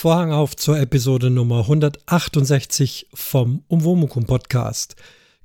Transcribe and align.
Vorhang 0.00 0.30
auf 0.30 0.54
zur 0.54 0.78
Episode 0.78 1.28
Nummer 1.28 1.62
168 1.62 3.08
vom 3.12 3.64
Umwomukum 3.66 4.26
Podcast. 4.26 4.94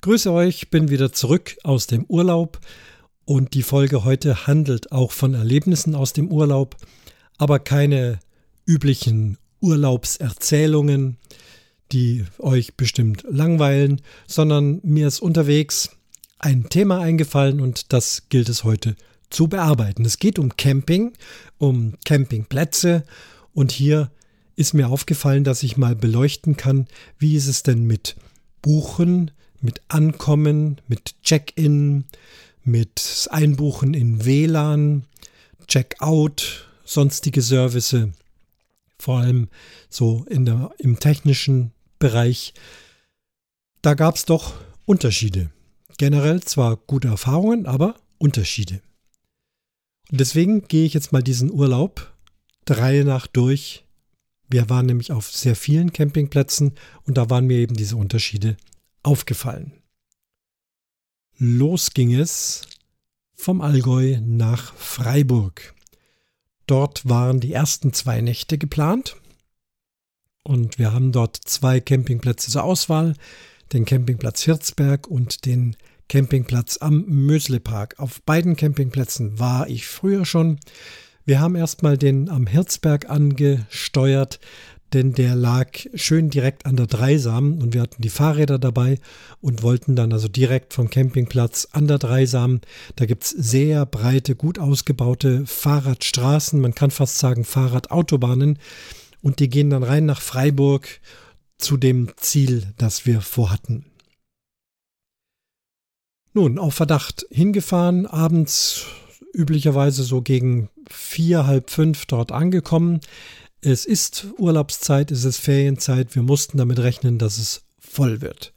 Grüße 0.02 0.32
euch, 0.32 0.70
bin 0.70 0.92
wieder 0.92 1.12
zurück 1.12 1.58
aus 1.64 1.88
dem 1.88 2.06
Urlaub 2.06 2.60
und 3.26 3.56
die 3.56 3.64
Folge 3.64 4.04
heute 4.04 4.46
handelt 4.46 4.92
auch 4.92 5.12
von 5.12 5.34
Erlebnissen 5.34 5.96
aus 5.96 6.14
dem 6.14 6.32
Urlaub, 6.32 6.76
aber 7.40 7.58
keine 7.58 8.20
üblichen 8.68 9.40
Urlaubserzählungen, 9.60 11.18
die 11.92 12.24
euch 12.38 12.76
bestimmt 12.76 13.26
langweilen, 13.28 14.02
sondern 14.28 14.82
mir 14.84 15.08
ist 15.08 15.20
unterwegs 15.20 15.98
ein 16.38 16.70
Thema 16.70 17.00
eingefallen 17.00 17.60
und 17.60 17.92
das 17.92 18.30
gilt 18.30 18.50
es 18.50 18.64
heute 18.64 18.96
zu 19.32 19.48
bearbeiten. 19.48 20.06
Es 20.06 20.20
geht 20.20 20.38
um 20.38 20.56
Camping, 20.58 21.14
um 21.58 21.96
Campingplätze 22.06 23.04
und 23.56 23.72
hier 23.72 24.12
ist 24.56 24.74
mir 24.74 24.90
aufgefallen, 24.90 25.44
dass 25.44 25.64
ich 25.64 25.78
mal 25.78 25.96
beleuchten 25.96 26.58
kann, 26.58 26.88
wie 27.18 27.36
ist 27.36 27.48
es 27.48 27.64
denn 27.64 27.86
mit 27.86 28.16
Buchen, 28.62 29.32
mit 29.62 29.82
Ankommen, 29.88 30.82
mit 30.88 31.22
Check-in, 31.24 32.06
mit 32.64 33.28
Einbuchen 33.32 33.94
in 33.94 34.26
WLAN, 34.26 35.06
Check-out, 35.68 36.68
sonstige 36.84 37.42
Service, 37.42 37.96
vor 39.00 39.20
allem 39.20 39.50
so 39.90 40.26
in 40.30 40.46
der, 40.46 40.72
im 40.80 41.00
technischen 41.00 41.72
Bereich. 42.00 42.54
Da 43.82 43.94
gab 43.96 44.16
es 44.16 44.26
doch 44.26 44.56
Unterschiede. 44.86 45.52
Generell 45.98 46.42
zwar 46.42 46.78
gute 46.78 47.08
Erfahrungen, 47.08 47.66
aber 47.66 47.96
Unterschiede. 48.18 48.82
Und 50.12 50.20
deswegen 50.20 50.68
gehe 50.68 50.86
ich 50.86 50.94
jetzt 50.94 51.12
mal 51.12 51.24
diesen 51.24 51.52
Urlaub 51.52 52.14
der 52.68 52.78
Reihe 52.78 53.04
nach 53.04 53.28
durch. 53.28 53.83
Wir 54.54 54.70
waren 54.70 54.86
nämlich 54.86 55.12
auf 55.12 55.32
sehr 55.32 55.56
vielen 55.56 55.94
Campingplätzen 55.94 56.74
und 57.08 57.18
da 57.18 57.32
waren 57.32 57.48
mir 57.48 57.58
eben 57.58 57.74
diese 57.74 57.98
Unterschiede 57.98 58.56
aufgefallen. 59.02 59.74
Los 61.40 61.96
ging 61.96 62.14
es 62.14 62.62
vom 63.34 63.62
Allgäu 63.62 64.20
nach 64.22 64.76
Freiburg. 64.76 65.74
Dort 66.68 67.10
waren 67.10 67.40
die 67.40 67.52
ersten 67.52 67.94
zwei 67.94 68.22
Nächte 68.22 68.60
geplant 68.60 69.16
und 70.44 70.78
wir 70.78 70.94
haben 70.94 71.12
dort 71.12 71.36
zwei 71.36 71.80
Campingplätze 71.80 72.52
zur 72.52 72.64
Auswahl, 72.64 73.16
den 73.72 73.86
Campingplatz 73.86 74.44
Hirzberg 74.44 75.08
und 75.08 75.46
den 75.48 75.76
Campingplatz 76.10 76.78
am 76.80 77.06
Möslepark. 77.08 77.98
Auf 77.98 78.22
beiden 78.22 78.56
Campingplätzen 78.56 79.40
war 79.40 79.68
ich 79.68 79.88
früher 79.88 80.26
schon. 80.26 80.60
Wir 81.26 81.40
haben 81.40 81.56
erstmal 81.56 81.98
den 81.98 82.30
am 82.30 82.48
Hirzberg 82.48 83.10
angesteuert, 83.10 84.42
denn 84.92 85.14
der 85.14 85.36
lag 85.36 85.70
schön 85.96 86.30
direkt 86.30 86.66
an 86.66 86.76
der 86.76 86.86
Dreisam 86.88 87.60
und 87.60 87.74
wir 87.74 87.82
hatten 87.82 88.02
die 88.02 88.10
Fahrräder 88.10 88.60
dabei 88.60 89.00
und 89.40 89.64
wollten 89.64 89.96
dann 89.96 90.12
also 90.12 90.28
direkt 90.28 90.74
vom 90.74 90.90
Campingplatz 90.90 91.70
an 91.72 91.88
der 91.88 91.98
Dreisam. 91.98 92.60
Da 92.98 93.06
gibt 93.06 93.24
es 93.24 93.30
sehr 93.30 93.86
breite, 93.86 94.36
gut 94.36 94.60
ausgebaute 94.60 95.46
Fahrradstraßen, 95.46 96.60
man 96.60 96.76
kann 96.76 96.92
fast 96.92 97.18
sagen 97.20 97.46
Fahrradautobahnen 97.46 98.60
und 99.22 99.40
die 99.40 99.50
gehen 99.50 99.70
dann 99.70 99.84
rein 99.84 100.06
nach 100.06 100.22
Freiburg 100.22 101.00
zu 101.58 101.78
dem 101.78 102.12
Ziel, 102.18 102.74
das 102.78 103.06
wir 103.06 103.22
vorhatten. 103.22 103.86
Nun, 106.34 106.60
auf 106.60 106.74
Verdacht 106.74 107.26
hingefahren, 107.32 108.06
abends 108.08 108.88
üblicherweise 109.34 110.04
so 110.04 110.22
gegen 110.22 110.70
vier, 110.90 111.46
halb 111.46 111.70
fünf 111.70 112.06
dort 112.06 112.32
angekommen. 112.32 113.02
Es 113.62 113.86
ist 113.86 114.28
Urlaubszeit, 114.38 115.12
es 115.12 115.24
ist 115.24 115.38
Ferienzeit, 115.38 116.16
wir 116.16 116.24
mussten 116.24 116.58
damit 116.58 116.80
rechnen, 116.80 117.18
dass 117.18 117.38
es 117.38 117.64
voll 117.80 118.22
wird. 118.22 118.54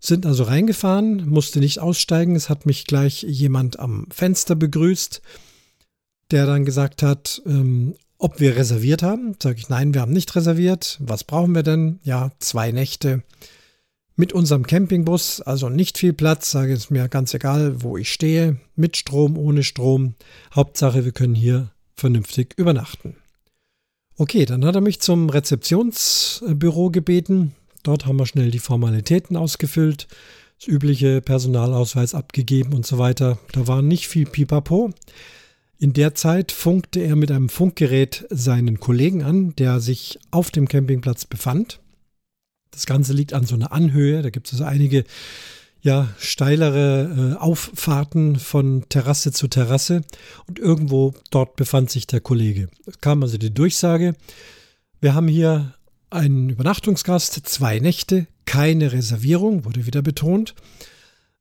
Sind 0.00 0.26
also 0.26 0.44
reingefahren, 0.44 1.28
musste 1.28 1.58
nicht 1.58 1.80
aussteigen, 1.80 2.36
es 2.36 2.48
hat 2.48 2.66
mich 2.66 2.86
gleich 2.86 3.22
jemand 3.22 3.80
am 3.80 4.06
Fenster 4.10 4.54
begrüßt, 4.54 5.22
der 6.30 6.46
dann 6.46 6.64
gesagt 6.64 7.02
hat, 7.02 7.42
ähm, 7.46 7.94
ob 8.18 8.38
wir 8.40 8.56
reserviert 8.56 9.02
haben. 9.02 9.34
Sage 9.42 9.58
ich, 9.58 9.68
nein, 9.68 9.94
wir 9.94 10.00
haben 10.00 10.12
nicht 10.12 10.34
reserviert. 10.36 10.98
Was 11.00 11.24
brauchen 11.24 11.54
wir 11.54 11.62
denn? 11.62 12.00
Ja, 12.02 12.32
zwei 12.38 12.70
Nächte 12.72 13.22
mit 14.18 14.32
unserem 14.32 14.66
Campingbus, 14.66 15.40
also 15.40 15.68
nicht 15.68 15.96
viel 15.96 16.12
Platz, 16.12 16.50
sage 16.50 16.72
es 16.72 16.90
mir 16.90 17.08
ganz 17.08 17.32
egal, 17.34 17.82
wo 17.82 17.96
ich 17.96 18.12
stehe, 18.12 18.56
mit 18.74 18.96
Strom, 18.96 19.38
ohne 19.38 19.62
Strom. 19.62 20.14
Hauptsache, 20.52 21.04
wir 21.04 21.12
können 21.12 21.36
hier 21.36 21.70
vernünftig 21.94 22.54
übernachten. 22.56 23.14
Okay, 24.16 24.44
dann 24.44 24.64
hat 24.64 24.74
er 24.74 24.80
mich 24.80 24.98
zum 25.00 25.30
Rezeptionsbüro 25.30 26.90
gebeten. 26.90 27.54
Dort 27.84 28.06
haben 28.06 28.18
wir 28.18 28.26
schnell 28.26 28.50
die 28.50 28.58
Formalitäten 28.58 29.36
ausgefüllt, 29.36 30.08
das 30.58 30.66
übliche 30.66 31.20
Personalausweis 31.20 32.14
abgegeben 32.14 32.72
und 32.72 32.84
so 32.84 32.98
weiter. 32.98 33.38
Da 33.52 33.68
war 33.68 33.82
nicht 33.82 34.08
viel 34.08 34.26
Pipapo. 34.26 34.90
In 35.78 35.92
der 35.92 36.16
Zeit 36.16 36.50
funkte 36.50 36.98
er 36.98 37.14
mit 37.14 37.30
einem 37.30 37.48
Funkgerät 37.48 38.26
seinen 38.30 38.80
Kollegen 38.80 39.22
an, 39.22 39.54
der 39.54 39.78
sich 39.78 40.18
auf 40.32 40.50
dem 40.50 40.66
Campingplatz 40.66 41.24
befand. 41.24 41.78
Das 42.70 42.86
Ganze 42.86 43.12
liegt 43.12 43.32
an 43.32 43.44
so 43.44 43.54
einer 43.54 43.72
Anhöhe. 43.72 44.22
Da 44.22 44.30
gibt 44.30 44.52
es 44.52 44.60
einige 44.60 45.04
ja, 45.80 46.08
steilere 46.18 47.34
äh, 47.36 47.38
Auffahrten 47.38 48.36
von 48.36 48.84
Terrasse 48.88 49.32
zu 49.32 49.48
Terrasse. 49.48 50.02
Und 50.46 50.58
irgendwo 50.58 51.14
dort 51.30 51.56
befand 51.56 51.90
sich 51.90 52.06
der 52.06 52.20
Kollege. 52.20 52.68
Es 52.86 53.00
kam 53.00 53.22
also 53.22 53.38
die 53.38 53.54
Durchsage. 53.54 54.14
Wir 55.00 55.14
haben 55.14 55.28
hier 55.28 55.74
einen 56.10 56.50
Übernachtungsgast, 56.50 57.34
zwei 57.46 57.78
Nächte, 57.78 58.26
keine 58.44 58.92
Reservierung, 58.92 59.64
wurde 59.64 59.86
wieder 59.86 60.02
betont. 60.02 60.54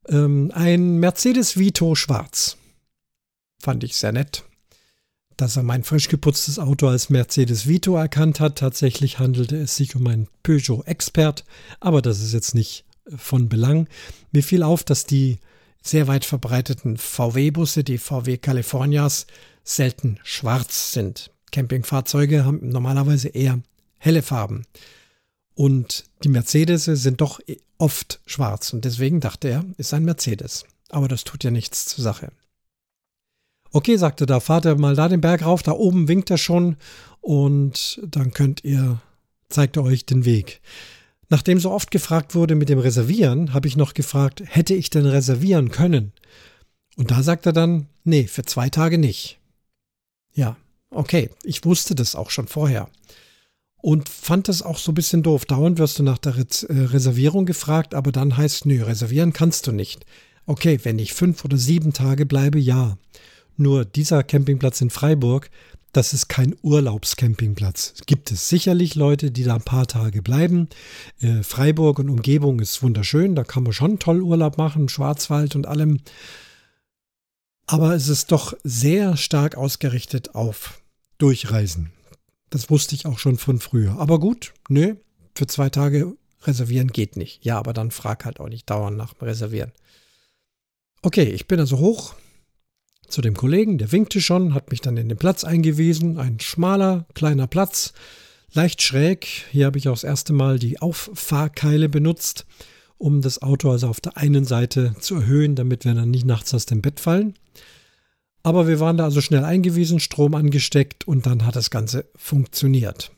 Ähm, 0.08 0.52
ein 0.54 0.98
Mercedes 0.98 1.58
Vito 1.58 1.96
schwarz. 1.96 2.58
Fand 3.60 3.84
ich 3.84 3.96
sehr 3.96 4.12
nett 4.12 4.47
dass 5.38 5.56
er 5.56 5.64
mein 5.64 5.84
frisch 5.84 6.10
geputztes 6.10 6.60
Auto 6.60 6.88
als 6.88 7.10
Mercedes 7.10 7.68
Vito 7.68 7.96
erkannt 7.96 8.40
hat. 8.40 8.58
Tatsächlich 8.58 9.20
handelte 9.20 9.56
es 9.56 9.76
sich 9.76 9.96
um 9.96 10.06
einen 10.08 10.28
Peugeot 10.44 10.84
Expert, 10.86 11.46
aber 11.80 12.02
das 12.02 12.22
ist 12.22 12.34
jetzt 12.34 12.56
nicht 12.56 12.86
äh, 13.06 13.18
von 13.18 13.48
Belang. 13.48 13.88
Mir 14.32 14.44
fiel 14.44 14.64
auf, 14.64 14.84
dass 14.84 15.06
die 15.06 15.40
sehr 15.82 16.08
weit 16.08 16.26
verbreiteten 16.26 16.98
VW-Busse, 16.98 17.84
die 17.84 18.00
VW 18.00 18.38
Californias, 18.38 19.28
selten 19.64 20.20
schwarz 20.24 20.92
sind. 20.92 21.32
Campingfahrzeuge 21.52 22.44
haben 22.44 22.68
normalerweise 22.68 23.30
eher 23.30 23.62
helle 24.00 24.22
Farben. 24.22 24.66
Und 25.54 26.06
die 26.24 26.30
Mercedes 26.30 26.86
sind 26.86 27.22
doch 27.22 27.40
oft 27.78 28.22
schwarz. 28.26 28.74
Und 28.74 28.86
deswegen 28.86 29.20
dachte 29.20 29.50
er, 29.50 29.66
ist 29.78 29.94
ein 29.94 30.06
Mercedes. 30.06 30.66
Aber 30.90 31.08
das 31.08 31.24
tut 31.24 31.44
ja 31.44 31.52
nichts 31.52 31.86
zur 31.86 32.04
Sache. 32.04 32.32
Okay, 33.78 33.96
sagte 33.96 34.26
da, 34.26 34.40
fahrt 34.40 34.66
ihr 34.66 34.76
mal 34.76 34.96
da 34.96 35.08
den 35.08 35.22
Berg 35.22 35.46
rauf, 35.46 35.62
da 35.62 35.72
oben 35.72 36.08
winkt 36.08 36.32
er 36.32 36.40
schon 36.40 36.78
und 37.22 38.02
dann 38.04 38.32
könnt 38.32 38.64
ihr, 38.64 39.00
zeigt 39.50 39.78
er 39.78 39.84
euch 39.84 40.04
den 40.04 40.26
Weg. 40.26 40.62
Nachdem 41.30 41.60
so 41.60 41.70
oft 41.70 41.92
gefragt 41.92 42.34
wurde 42.34 42.56
mit 42.56 42.70
dem 42.70 42.80
Reservieren, 42.80 43.54
habe 43.54 43.68
ich 43.68 43.78
noch 43.78 43.94
gefragt, 43.94 44.42
hätte 44.44 44.74
ich 44.74 44.90
denn 44.90 45.06
reservieren 45.06 45.70
können? 45.70 46.12
Und 46.96 47.12
da 47.12 47.22
sagt 47.22 47.46
er 47.46 47.54
dann, 47.54 47.86
nee, 48.04 48.26
für 48.26 48.42
zwei 48.42 48.70
Tage 48.70 48.98
nicht. 48.98 49.38
Ja, 50.34 50.58
okay, 50.90 51.30
ich 51.44 51.64
wusste 51.64 51.94
das 51.94 52.16
auch 52.16 52.32
schon 52.32 52.48
vorher. 52.48 52.90
Und 53.76 54.10
fand 54.10 54.48
das 54.48 54.64
auch 54.64 54.80
so 54.80 54.92
ein 54.92 54.96
bisschen 54.96 55.22
doof. 55.22 55.46
Dauernd 55.46 55.78
wirst 55.78 56.00
du 56.00 56.04
nach 56.04 56.18
der 56.18 56.36
Re 56.36 56.48
äh, 56.68 56.86
Reservierung 56.86 57.46
gefragt, 57.46 57.94
aber 57.94 58.12
dann 58.12 58.38
heißt, 58.38 58.66
nö, 58.66 58.84
reservieren 58.84 59.34
kannst 59.34 59.68
du 59.68 59.72
nicht. 59.72 60.04
Okay, 60.48 60.80
wenn 60.82 60.98
ich 60.98 61.14
fünf 61.14 61.46
oder 61.46 61.58
sieben 61.58 61.94
Tage 61.94 62.26
bleibe, 62.26 62.58
ja. 62.58 62.98
Nur 63.58 63.86
dieser 63.86 64.24
Campingplatz 64.24 64.82
in 64.82 64.92
Freiburg, 64.92 65.50
das 65.92 66.14
ist 66.14 66.28
kein 66.28 66.56
Urlaubscampingplatz. 66.62 67.96
Gibt 68.06 68.32
es 68.32 68.50
sicherlich 68.50 68.94
Leute, 68.94 69.32
die 69.32 69.44
da 69.44 69.56
ein 69.56 69.64
paar 69.64 69.88
Tage 69.88 70.22
bleiben. 70.22 70.70
Äh, 71.20 71.42
Freiburg 71.42 71.98
und 71.98 72.10
Umgebung 72.10 72.60
ist 72.60 72.84
wunderschön, 72.84 73.34
da 73.34 73.44
kann 73.44 73.64
man 73.64 73.74
schon 73.74 73.98
toll 73.98 74.22
Urlaub 74.22 74.60
machen, 74.60 74.90
Schwarzwald 74.90 75.56
und 75.56 75.66
allem. 75.66 76.00
Aber 77.66 77.96
es 77.96 78.10
ist 78.10 78.32
doch 78.32 78.54
sehr 78.64 79.18
stark 79.18 79.56
ausgerichtet 79.56 80.36
auf 80.36 80.82
Durchreisen. 81.18 81.92
Das 82.52 82.70
wusste 82.70 82.94
ich 82.94 83.08
auch 83.08 83.18
schon 83.18 83.38
von 83.38 83.60
früher. 83.60 83.98
Aber 84.00 84.20
gut, 84.20 84.54
nö, 84.70 84.96
für 85.36 85.48
zwei 85.48 85.70
Tage 85.70 86.16
reservieren 86.44 86.90
geht 86.90 87.18
nicht. 87.18 87.44
Ja, 87.44 87.58
aber 87.58 87.74
dann 87.74 87.90
frag 87.90 88.24
halt 88.24 88.40
auch 88.40 88.50
nicht 88.50 88.70
dauernd 88.70 88.98
nach 88.98 89.14
dem 89.16 89.28
Reservieren. 89.28 89.72
Okay, 91.02 91.24
ich 91.24 91.48
bin 91.48 91.60
also 91.60 91.80
hoch 91.80 92.14
zu 93.08 93.22
dem 93.22 93.36
Kollegen, 93.36 93.78
der 93.78 93.92
winkte 93.92 94.22
schon, 94.22 94.54
hat 94.54 94.72
mich 94.72 94.82
dann 94.82 94.98
in 94.98 95.10
den 95.10 95.18
Platz 95.18 95.44
eingewiesen. 95.44 96.18
Ein 96.18 96.40
schmaler, 96.40 97.06
kleiner 97.14 97.48
Platz, 97.48 97.94
leicht 98.54 98.82
schräg. 98.82 99.28
Hier 99.52 99.66
habe 99.66 99.78
ich 99.78 99.88
auch 99.90 99.94
das 99.94 100.04
erste 100.04 100.34
Mal 100.34 100.60
die 100.60 100.82
Auffahrkeile 100.82 101.90
benutzt, 101.90 102.46
um 102.98 103.22
das 103.22 103.42
Auto 103.42 103.72
also 103.72 103.88
auf 103.88 104.02
der 104.02 104.18
einen 104.18 104.46
Seite 104.46 104.96
zu 105.00 105.16
erhöhen, 105.16 105.56
damit 105.56 105.86
wir 105.86 105.94
dann 105.94 106.12
nicht 106.12 106.26
nachts 106.26 106.54
aus 106.54 106.66
dem 106.66 106.82
Bett 106.82 107.00
fallen. 107.00 107.36
Aber 108.44 108.68
wir 108.68 108.80
waren 108.80 108.98
da 108.98 109.04
also 109.04 109.22
schnell 109.22 109.44
eingewiesen, 109.44 110.00
Strom 110.00 110.34
angesteckt 110.34 111.08
und 111.08 111.26
dann 111.26 111.46
hat 111.46 111.56
das 111.56 111.70
Ganze 111.70 112.06
funktioniert. 112.16 113.12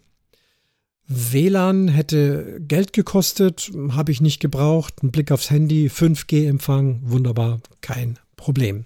WLAN 1.07 1.87
hätte 1.87 2.61
Geld 2.61 2.93
gekostet, 2.93 3.71
habe 3.91 4.11
ich 4.11 4.21
nicht 4.21 4.39
gebraucht. 4.39 5.01
Ein 5.01 5.11
Blick 5.11 5.31
aufs 5.31 5.49
Handy, 5.49 5.87
5G-Empfang, 5.87 7.01
wunderbar, 7.03 7.61
kein 7.81 8.19
Problem. 8.35 8.85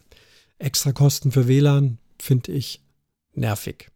Extra 0.64 0.94
Kosten 0.94 1.32
für 1.32 1.48
WLAN 1.48 1.98
finde 2.20 2.54
ich 2.54 2.82
nervig. 3.34 3.90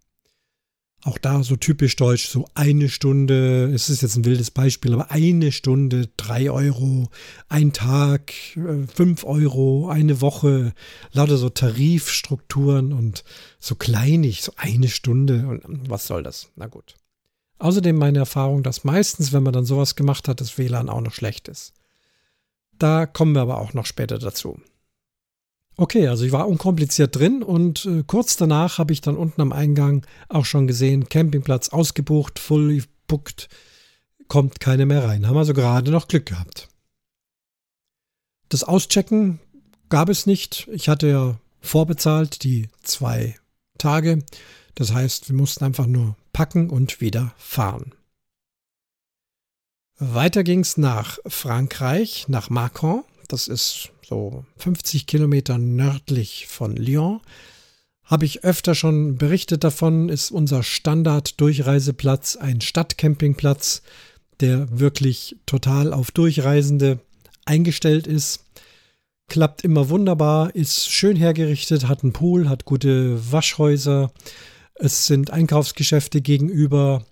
Auch 1.04 1.18
da 1.18 1.44
so 1.44 1.56
typisch 1.56 1.96
deutsch, 1.96 2.28
so 2.28 2.46
eine 2.56 2.90
Stunde, 2.90 3.72
es 3.74 3.90
ist 3.90 4.02
jetzt 4.02 4.18
ein 4.18 4.26
wildes 4.26 4.52
Beispiel, 4.52 4.94
aber 4.94 5.12
eine 5.12 5.52
Stunde, 5.52 6.10
drei 6.18 6.52
Euro, 6.52 7.10
ein 7.48 7.72
Tag, 7.72 8.34
äh, 8.58 8.86
fünf 8.94 9.24
Euro, 9.24 9.90
eine 9.90 10.20
Woche, 10.22 10.74
lauter 11.14 11.38
so 11.38 11.50
Tarifstrukturen 11.50 12.92
und 12.92 13.24
so 13.60 13.76
kleinig, 13.76 14.42
so 14.42 14.52
eine 14.58 14.90
Stunde 14.90 15.48
und 15.48 15.90
was 15.90 16.08
soll 16.08 16.24
das? 16.24 16.50
Na 16.56 16.66
gut. 16.68 16.96
Außerdem 17.60 17.96
meine 17.96 18.20
Erfahrung, 18.20 18.64
dass 18.64 18.84
meistens, 18.84 19.32
wenn 19.32 19.44
man 19.44 19.54
dann 19.54 19.66
sowas 19.66 19.96
gemacht 19.96 20.28
hat, 20.28 20.42
das 20.42 20.58
WLAN 20.58 20.90
auch 20.90 21.02
noch 21.02 21.14
schlecht 21.14 21.48
ist. 21.48 21.74
Da 22.78 23.06
kommen 23.06 23.34
wir 23.34 23.42
aber 23.42 23.62
auch 23.62 23.74
noch 23.74 23.86
später 23.86 24.20
dazu. 24.20 24.60
Okay, 25.80 26.08
also 26.08 26.26
ich 26.26 26.32
war 26.32 26.48
unkompliziert 26.48 27.16
drin 27.16 27.44
und 27.44 27.86
äh, 27.86 28.04
kurz 28.06 28.36
danach 28.36 28.80
habe 28.80 28.94
ich 28.94 29.02
dann 29.02 29.16
unten 29.16 29.42
am 29.42 29.54
Eingang 29.54 30.06
auch 30.28 30.46
schon 30.46 30.66
gesehen, 30.66 31.08
Campingplatz 31.08 31.70
ausgebucht, 31.70 32.40
fully 32.40 32.84
booked, 33.06 33.48
kommt 34.28 34.60
keine 34.60 34.88
mehr 34.88 35.04
rein. 35.04 35.28
Haben 35.28 35.38
also 35.38 35.54
gerade 35.54 35.92
noch 35.92 36.08
Glück 36.08 36.26
gehabt. 36.26 36.68
Das 38.50 38.64
Auschecken 38.64 39.40
gab 39.90 40.10
es 40.10 40.26
nicht. 40.26 40.68
Ich 40.72 40.90
hatte 40.90 41.08
ja 41.08 41.40
vorbezahlt 41.62 42.44
die 42.44 42.70
zwei 42.82 43.36
Tage. 43.78 44.24
Das 44.74 44.94
heißt, 44.94 45.30
wir 45.30 45.36
mussten 45.36 45.64
einfach 45.64 45.86
nur 45.86 46.16
packen 46.34 46.72
und 46.72 47.02
wieder 47.02 47.34
fahren. 47.38 47.94
Weiter 50.00 50.44
ging 50.44 50.62
es 50.62 50.78
nach 50.78 51.20
Frankreich, 51.26 52.26
nach 52.30 52.50
Macron. 52.50 53.04
Das 53.28 53.48
ist 53.48 53.90
so 54.08 54.46
50 54.58 55.06
Kilometer 55.06 55.58
nördlich 55.58 56.48
von 56.48 56.76
Lyon. 56.76 57.22
Habe 58.04 58.26
ich 58.26 58.46
öfter 58.46 58.74
schon 58.74 59.18
berichtet 59.18 59.66
davon, 59.66 60.08
ist 60.08 60.32
unser 60.32 60.64
Standard-Durchreiseplatz 60.64 62.38
ein 62.38 62.62
Stadtcampingplatz, 62.62 63.82
der 64.40 64.80
wirklich 64.80 65.36
total 65.46 65.92
auf 65.92 66.12
Durchreisende 66.12 67.00
eingestellt 67.46 68.08
ist. 68.08 68.46
Klappt 69.28 69.66
immer 69.66 69.90
wunderbar, 69.90 70.56
ist 70.56 70.90
schön 70.90 71.18
hergerichtet, 71.18 71.90
hat 71.90 72.04
einen 72.04 72.14
Pool, 72.14 72.48
hat 72.48 72.64
gute 72.64 73.20
Waschhäuser. 73.32 74.14
Es 74.76 75.06
sind 75.08 75.32
Einkaufsgeschäfte 75.32 76.22
gegenüber 76.22 77.06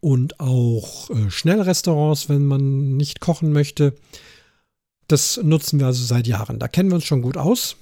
und 0.00 0.40
auch 0.40 1.10
äh, 1.10 1.30
Schnellrestaurants, 1.30 2.30
wenn 2.30 2.46
man 2.46 2.96
nicht 2.96 3.20
kochen 3.20 3.52
möchte. 3.52 3.94
Das 5.08 5.40
nutzen 5.42 5.80
wir 5.80 5.86
also 5.86 6.04
seit 6.04 6.26
Jahren. 6.26 6.58
Da 6.58 6.68
kennen 6.68 6.90
wir 6.90 6.96
uns 6.96 7.04
schon 7.04 7.22
gut 7.22 7.36
aus. 7.36 7.76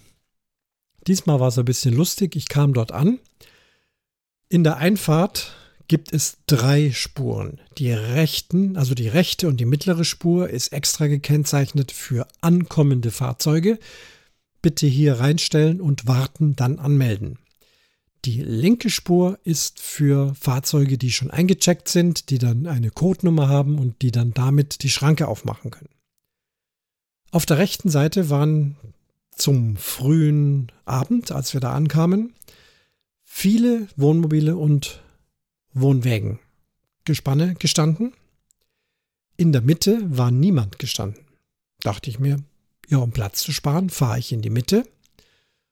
Diesmal 1.07 1.41
war 1.41 1.49
es 1.49 1.59
ein 1.59 1.65
bisschen 1.65 1.95
lustig. 1.95 2.37
Ich 2.37 2.49
kam 2.49 2.73
dort 2.73 2.93
an. 2.93 3.19
In 4.49 4.63
der 4.63 4.77
Einfahrt 4.77 5.55
gibt 5.89 6.13
es 6.13 6.39
drei 6.47 6.93
Spuren. 6.93 7.61
Die 7.79 7.91
rechten, 7.91 8.77
also 8.77 8.95
die 8.95 9.09
rechte 9.09 9.49
und 9.49 9.59
die 9.59 9.65
mittlere 9.65 10.05
Spur 10.05 10.49
ist 10.49 10.73
extra 10.73 11.09
gekennzeichnet 11.09 11.93
für 11.93 12.27
ankommende 12.41 13.11
Fahrzeuge. 13.11 13.79
Bitte 14.63 14.87
hier 14.87 15.21
reinstellen 15.21 15.81
und 15.81 16.07
warten, 16.07 16.55
dann 16.57 16.79
anmelden. 16.79 17.39
Die 18.25 18.43
linke 18.43 18.91
Spur 18.91 19.39
ist 19.45 19.81
für 19.81 20.35
Fahrzeuge, 20.35 20.99
die 20.99 21.13
schon 21.13 21.31
eingecheckt 21.31 21.89
sind, 21.89 22.31
die 22.31 22.39
dann 22.39 22.67
eine 22.67 22.91
Codenummer 22.91 23.49
haben 23.49 23.79
und 23.79 24.03
die 24.03 24.11
dann 24.11 24.33
damit 24.35 24.83
die 24.83 24.91
Schranke 24.91 25.29
aufmachen 25.29 25.71
können. 25.71 25.96
Auf 27.31 27.47
der 27.47 27.59
rechten 27.59 27.91
Seite 27.91 28.31
waren 28.31 28.77
zum 29.33 29.77
frühen 29.77 30.73
Abend, 30.85 31.33
als 31.33 31.53
wir 31.53 31.61
da 31.61 31.73
ankamen, 31.75 32.33
viele 33.23 33.89
Wohnmobile 33.97 34.57
und 34.57 35.03
Wohnwägen 35.75 36.39
Gespanne 37.05 37.55
gestanden. 37.55 38.15
In 39.37 39.53
der 39.53 39.61
Mitte 39.61 40.01
war 40.07 40.31
niemand 40.31 40.79
gestanden. 40.79 41.25
Dachte 41.81 42.09
ich 42.09 42.19
mir, 42.19 42.39
ja, 42.89 42.99
um 42.99 43.13
Platz 43.13 43.43
zu 43.43 43.53
sparen, 43.53 43.91
fahre 43.91 44.19
ich 44.19 44.33
in 44.33 44.41
die 44.41 44.51
Mitte, 44.51 44.85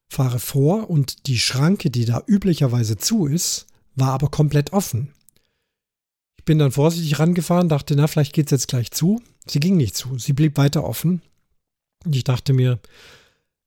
fahre 0.09 0.39
vor 0.39 0.91
und 0.91 1.27
die 1.27 1.39
Schranke, 1.39 1.91
die 1.91 2.05
da 2.05 2.23
üblicherweise 2.27 2.99
zu 2.99 3.27
ist, 3.27 3.67
war 3.95 4.11
aber 4.11 4.29
komplett 4.29 4.73
offen. 4.73 5.13
Ich 6.37 6.45
bin 6.45 6.59
dann 6.59 6.73
vorsichtig 6.73 7.19
rangefahren, 7.19 7.71
dachte, 7.71 7.97
na, 7.97 8.07
vielleicht 8.07 8.35
geht 8.35 8.47
es 8.49 8.51
jetzt 8.51 8.69
gleich 8.69 8.91
zu. 8.91 9.23
Sie 9.47 9.61
ging 9.61 9.79
nicht 9.79 9.97
zu, 9.97 10.19
sie 10.19 10.35
blieb 10.35 10.59
weiter 10.59 10.85
offen 10.85 11.23
ich 12.11 12.25
dachte 12.25 12.53
mir, 12.53 12.79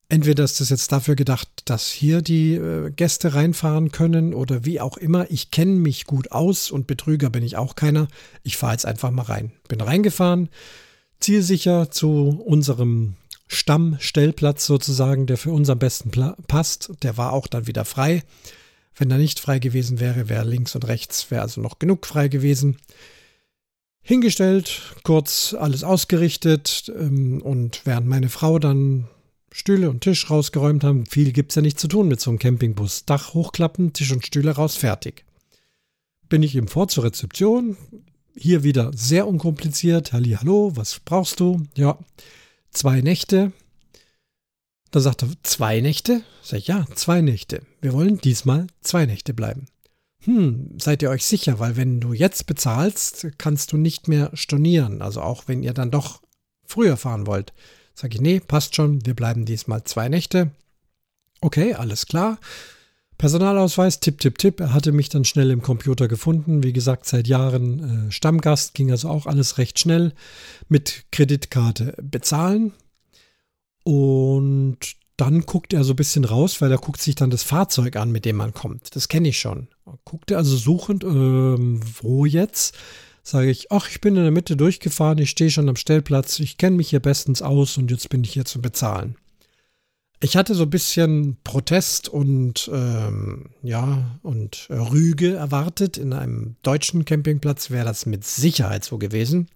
entweder 0.08 0.44
ist 0.44 0.60
das 0.60 0.70
jetzt 0.70 0.92
dafür 0.92 1.16
gedacht, 1.16 1.48
dass 1.64 1.88
hier 1.88 2.22
die 2.22 2.54
äh, 2.54 2.90
Gäste 2.90 3.34
reinfahren 3.34 3.90
können 3.92 4.34
oder 4.34 4.64
wie 4.64 4.80
auch 4.80 4.96
immer. 4.96 5.30
Ich 5.30 5.50
kenne 5.50 5.72
mich 5.72 6.06
gut 6.06 6.32
aus 6.32 6.70
und 6.70 6.86
Betrüger 6.86 7.30
bin 7.30 7.42
ich 7.42 7.56
auch 7.56 7.74
keiner. 7.74 8.08
Ich 8.42 8.56
fahre 8.56 8.72
jetzt 8.72 8.86
einfach 8.86 9.10
mal 9.10 9.22
rein. 9.22 9.52
Bin 9.68 9.80
reingefahren, 9.80 10.48
zielsicher 11.20 11.90
zu 11.90 12.42
unserem 12.44 13.16
Stammstellplatz 13.48 14.66
sozusagen, 14.66 15.26
der 15.26 15.38
für 15.38 15.52
uns 15.52 15.70
am 15.70 15.78
besten 15.78 16.10
passt. 16.46 16.90
Der 17.02 17.16
war 17.16 17.32
auch 17.32 17.46
dann 17.46 17.66
wieder 17.66 17.84
frei. 17.84 18.22
Wenn 18.94 19.10
er 19.10 19.18
nicht 19.18 19.40
frei 19.40 19.58
gewesen 19.58 20.00
wäre, 20.00 20.28
wäre 20.28 20.44
links 20.44 20.74
und 20.74 20.86
rechts, 20.86 21.30
wäre 21.30 21.42
also 21.42 21.60
noch 21.60 21.78
genug 21.78 22.06
frei 22.06 22.28
gewesen 22.28 22.78
hingestellt, 24.02 24.94
kurz 25.02 25.54
alles 25.54 25.84
ausgerichtet 25.84 26.92
ähm, 26.96 27.42
und 27.42 27.82
während 27.84 28.06
meine 28.06 28.28
Frau 28.28 28.58
dann 28.58 29.08
Stühle 29.50 29.90
und 29.90 30.02
Tisch 30.02 30.30
rausgeräumt 30.30 30.84
haben, 30.84 31.06
viel 31.06 31.32
gibt 31.32 31.52
es 31.52 31.56
ja 31.56 31.62
nicht 31.62 31.80
zu 31.80 31.88
tun 31.88 32.08
mit 32.08 32.20
so 32.20 32.30
einem 32.30 32.38
Campingbus. 32.38 33.04
Dach 33.04 33.34
hochklappen, 33.34 33.92
Tisch 33.92 34.12
und 34.12 34.26
Stühle 34.26 34.52
raus, 34.52 34.76
fertig. 34.76 35.24
Bin 36.28 36.42
ich 36.42 36.54
eben 36.54 36.68
vor 36.68 36.88
zur 36.88 37.04
Rezeption, 37.04 37.76
hier 38.36 38.62
wieder 38.62 38.92
sehr 38.94 39.26
unkompliziert. 39.26 40.12
Halli, 40.12 40.36
hallo, 40.38 40.72
was 40.74 41.00
brauchst 41.00 41.40
du? 41.40 41.66
Ja, 41.76 41.98
zwei 42.70 43.00
Nächte. 43.00 43.52
Da 44.90 45.00
sagt 45.00 45.22
er, 45.22 45.28
zwei 45.42 45.80
Nächte? 45.80 46.22
Sag 46.42 46.58
ich, 46.58 46.66
ja, 46.68 46.86
zwei 46.94 47.20
Nächte. 47.20 47.62
Wir 47.80 47.92
wollen 47.92 48.18
diesmal 48.18 48.68
zwei 48.80 49.06
Nächte 49.06 49.34
bleiben 49.34 49.66
hm, 50.28 50.74
seid 50.78 51.00
ihr 51.00 51.08
euch 51.08 51.24
sicher, 51.24 51.58
weil 51.58 51.78
wenn 51.78 52.00
du 52.00 52.12
jetzt 52.12 52.46
bezahlst, 52.46 53.28
kannst 53.38 53.72
du 53.72 53.78
nicht 53.78 54.08
mehr 54.08 54.30
stornieren. 54.34 55.00
Also 55.00 55.22
auch 55.22 55.44
wenn 55.46 55.62
ihr 55.62 55.72
dann 55.72 55.90
doch 55.90 56.20
früher 56.66 56.98
fahren 56.98 57.26
wollt. 57.26 57.54
Sag 57.94 58.14
ich, 58.14 58.20
nee, 58.20 58.38
passt 58.38 58.76
schon, 58.76 59.06
wir 59.06 59.14
bleiben 59.14 59.46
diesmal 59.46 59.84
zwei 59.84 60.10
Nächte. 60.10 60.50
Okay, 61.40 61.72
alles 61.72 62.04
klar. 62.04 62.38
Personalausweis, 63.16 64.00
tipp, 64.00 64.20
tipp, 64.20 64.36
tipp. 64.36 64.60
Er 64.60 64.74
hatte 64.74 64.92
mich 64.92 65.08
dann 65.08 65.24
schnell 65.24 65.50
im 65.50 65.62
Computer 65.62 66.08
gefunden. 66.08 66.62
Wie 66.62 66.74
gesagt, 66.74 67.06
seit 67.06 67.26
Jahren 67.26 68.08
äh, 68.08 68.12
Stammgast, 68.12 68.74
ging 68.74 68.90
also 68.90 69.08
auch 69.08 69.24
alles 69.24 69.56
recht 69.56 69.78
schnell 69.78 70.12
mit 70.68 71.06
Kreditkarte 71.10 71.94
bezahlen. 72.02 72.74
Und 73.82 74.97
dann 75.18 75.42
guckt 75.42 75.72
er 75.72 75.82
so 75.82 75.92
ein 75.92 75.96
bisschen 75.96 76.24
raus, 76.24 76.60
weil 76.60 76.70
er 76.70 76.78
guckt 76.78 77.02
sich 77.02 77.16
dann 77.16 77.30
das 77.30 77.42
Fahrzeug 77.42 77.96
an, 77.96 78.12
mit 78.12 78.24
dem 78.24 78.36
man 78.36 78.54
kommt. 78.54 78.94
Das 78.94 79.08
kenne 79.08 79.28
ich 79.28 79.38
schon. 79.38 79.66
Guckt 80.04 80.30
er 80.30 80.38
also 80.38 80.56
suchend, 80.56 81.02
ähm, 81.02 81.80
wo 82.00 82.24
jetzt? 82.24 82.78
Sage 83.24 83.50
ich, 83.50 83.72
ach, 83.72 83.90
ich 83.90 84.00
bin 84.00 84.16
in 84.16 84.22
der 84.22 84.30
Mitte 84.30 84.56
durchgefahren, 84.56 85.18
ich 85.18 85.30
stehe 85.30 85.50
schon 85.50 85.68
am 85.68 85.76
Stellplatz, 85.76 86.38
ich 86.38 86.56
kenne 86.56 86.76
mich 86.76 86.90
hier 86.90 87.00
bestens 87.00 87.42
aus 87.42 87.76
und 87.76 87.90
jetzt 87.90 88.08
bin 88.08 88.22
ich 88.22 88.32
hier 88.32 88.44
zum 88.44 88.62
Bezahlen. 88.62 89.16
Ich 90.20 90.36
hatte 90.36 90.54
so 90.54 90.62
ein 90.62 90.70
bisschen 90.70 91.36
Protest 91.42 92.08
und 92.08 92.70
ähm, 92.72 93.50
ja 93.62 94.18
und 94.22 94.68
Rüge 94.70 95.34
erwartet. 95.34 95.96
In 95.96 96.12
einem 96.12 96.56
deutschen 96.62 97.04
Campingplatz 97.04 97.70
wäre 97.70 97.84
das 97.84 98.06
mit 98.06 98.24
Sicherheit 98.24 98.84
so 98.84 98.98
gewesen. 98.98 99.48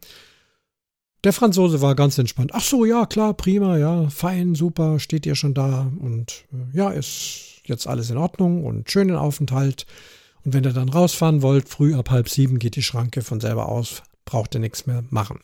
Der 1.25 1.33
Franzose 1.33 1.81
war 1.81 1.95
ganz 1.95 2.19
entspannt. 2.19 2.51
Ach 2.53 2.65
so, 2.65 2.85
ja, 2.85 3.07
klar, 3.07 3.35
prima, 3.35 3.79
ja, 3.79 4.11
fein, 4.11 4.55
super, 4.55 4.99
steht 4.99 5.25
ihr 5.25 5.37
schon 5.37 5.55
da 5.55 5.93
und 6.01 6.45
äh, 6.53 6.77
ja, 6.77 6.91
ist 6.91 7.61
jetzt 7.65 7.87
alles 7.87 8.11
in 8.11 8.17
Ordnung 8.17 8.65
und 8.65 8.91
schönen 8.91 9.17
Aufenthalt. 9.17 9.87
Und 10.45 10.53
wenn 10.53 10.65
ihr 10.65 10.73
dann 10.73 10.89
rausfahren 10.89 11.43
wollt, 11.43 11.69
früh 11.69 11.95
ab 11.95 12.11
halb 12.11 12.29
sieben 12.29 12.59
geht 12.59 12.75
die 12.75 12.83
Schranke 12.83 13.23
von 13.23 13.41
selber 13.41 13.69
aus, 13.69 14.03
braucht 14.25 14.55
ihr 14.55 14.61
nichts 14.61 14.87
mehr 14.87 15.05
machen. 15.11 15.41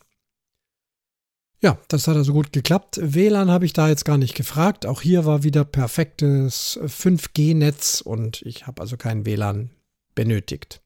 Ja, 1.61 1.77
das 1.89 2.07
hat 2.07 2.15
also 2.15 2.33
gut 2.33 2.53
geklappt. 2.53 2.99
WLAN 3.01 3.51
habe 3.51 3.65
ich 3.65 3.73
da 3.73 3.89
jetzt 3.89 4.05
gar 4.05 4.17
nicht 4.17 4.35
gefragt. 4.35 4.85
Auch 4.85 5.01
hier 5.01 5.25
war 5.25 5.43
wieder 5.43 5.65
perfektes 5.65 6.79
5G-Netz 6.81 8.01
und 8.01 8.41
ich 8.43 8.65
habe 8.65 8.81
also 8.81 8.95
kein 8.95 9.25
WLAN 9.25 9.69
benötigt. 10.15 10.81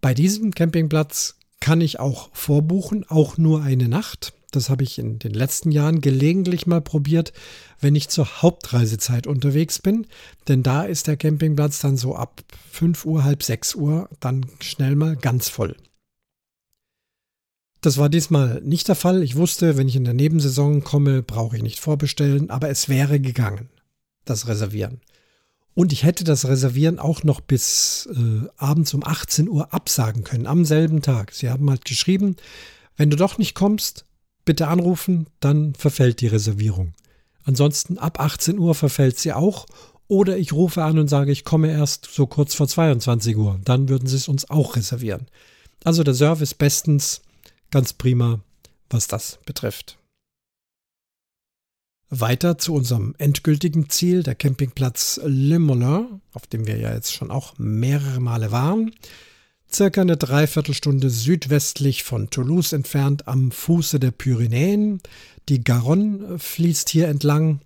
Bei 0.00 0.14
diesem 0.14 0.52
Campingplatz 0.52 1.37
kann 1.60 1.80
ich 1.80 2.00
auch 2.00 2.30
vorbuchen, 2.32 3.04
auch 3.08 3.36
nur 3.36 3.62
eine 3.62 3.88
Nacht. 3.88 4.32
Das 4.50 4.70
habe 4.70 4.82
ich 4.82 4.98
in 4.98 5.18
den 5.18 5.34
letzten 5.34 5.70
Jahren 5.70 6.00
gelegentlich 6.00 6.66
mal 6.66 6.80
probiert, 6.80 7.32
wenn 7.80 7.94
ich 7.94 8.08
zur 8.08 8.42
Hauptreisezeit 8.42 9.26
unterwegs 9.26 9.78
bin. 9.78 10.06
Denn 10.48 10.62
da 10.62 10.84
ist 10.84 11.06
der 11.06 11.18
Campingplatz 11.18 11.80
dann 11.80 11.96
so 11.96 12.16
ab 12.16 12.42
5 12.70 13.04
Uhr, 13.04 13.24
halb 13.24 13.42
6 13.42 13.74
Uhr 13.74 14.08
dann 14.20 14.46
schnell 14.60 14.96
mal 14.96 15.16
ganz 15.16 15.48
voll. 15.48 15.76
Das 17.80 17.98
war 17.98 18.08
diesmal 18.08 18.60
nicht 18.62 18.88
der 18.88 18.96
Fall. 18.96 19.22
Ich 19.22 19.36
wusste, 19.36 19.76
wenn 19.76 19.88
ich 19.88 19.96
in 19.96 20.04
der 20.04 20.14
Nebensaison 20.14 20.82
komme, 20.82 21.22
brauche 21.22 21.56
ich 21.56 21.62
nicht 21.62 21.78
vorbestellen, 21.78 22.50
aber 22.50 22.70
es 22.70 22.88
wäre 22.88 23.20
gegangen, 23.20 23.68
das 24.24 24.48
Reservieren. 24.48 25.00
Und 25.78 25.92
ich 25.92 26.02
hätte 26.02 26.24
das 26.24 26.48
Reservieren 26.48 26.98
auch 26.98 27.22
noch 27.22 27.40
bis 27.40 28.08
äh, 28.12 28.48
abends 28.56 28.94
um 28.94 29.04
18 29.04 29.48
Uhr 29.48 29.72
absagen 29.72 30.24
können, 30.24 30.48
am 30.48 30.64
selben 30.64 31.02
Tag. 31.02 31.32
Sie 31.32 31.50
haben 31.50 31.70
halt 31.70 31.84
geschrieben, 31.84 32.34
wenn 32.96 33.10
du 33.10 33.16
doch 33.16 33.38
nicht 33.38 33.54
kommst, 33.54 34.04
bitte 34.44 34.66
anrufen, 34.66 35.28
dann 35.38 35.76
verfällt 35.76 36.20
die 36.20 36.26
Reservierung. 36.26 36.94
Ansonsten 37.44 37.96
ab 37.96 38.18
18 38.18 38.58
Uhr 38.58 38.74
verfällt 38.74 39.20
sie 39.20 39.32
auch. 39.32 39.66
Oder 40.08 40.36
ich 40.36 40.52
rufe 40.52 40.82
an 40.82 40.98
und 40.98 41.06
sage, 41.06 41.30
ich 41.30 41.44
komme 41.44 41.70
erst 41.70 42.08
so 42.12 42.26
kurz 42.26 42.56
vor 42.56 42.66
22 42.66 43.36
Uhr. 43.36 43.60
Dann 43.64 43.88
würden 43.88 44.08
sie 44.08 44.16
es 44.16 44.26
uns 44.26 44.50
auch 44.50 44.74
reservieren. 44.74 45.28
Also 45.84 46.02
der 46.02 46.14
Service 46.14 46.54
bestens, 46.54 47.22
ganz 47.70 47.92
prima, 47.92 48.40
was 48.90 49.06
das 49.06 49.38
betrifft. 49.46 49.97
Weiter 52.10 52.56
zu 52.58 52.74
unserem 52.74 53.14
endgültigen 53.18 53.90
Ziel, 53.90 54.22
der 54.22 54.34
Campingplatz 54.34 55.20
Le 55.24 55.58
Moulin, 55.58 56.20
auf 56.32 56.46
dem 56.46 56.66
wir 56.66 56.78
ja 56.78 56.94
jetzt 56.94 57.12
schon 57.12 57.30
auch 57.30 57.58
mehrere 57.58 58.20
Male 58.20 58.50
waren. 58.50 58.92
Circa 59.70 60.00
eine 60.00 60.16
Dreiviertelstunde 60.16 61.10
südwestlich 61.10 62.02
von 62.02 62.30
Toulouse 62.30 62.72
entfernt 62.72 63.28
am 63.28 63.50
Fuße 63.50 64.00
der 64.00 64.12
Pyrenäen. 64.12 65.00
Die 65.50 65.62
Garonne 65.62 66.38
fließt 66.38 66.88
hier 66.88 67.08
entlang. 67.08 67.60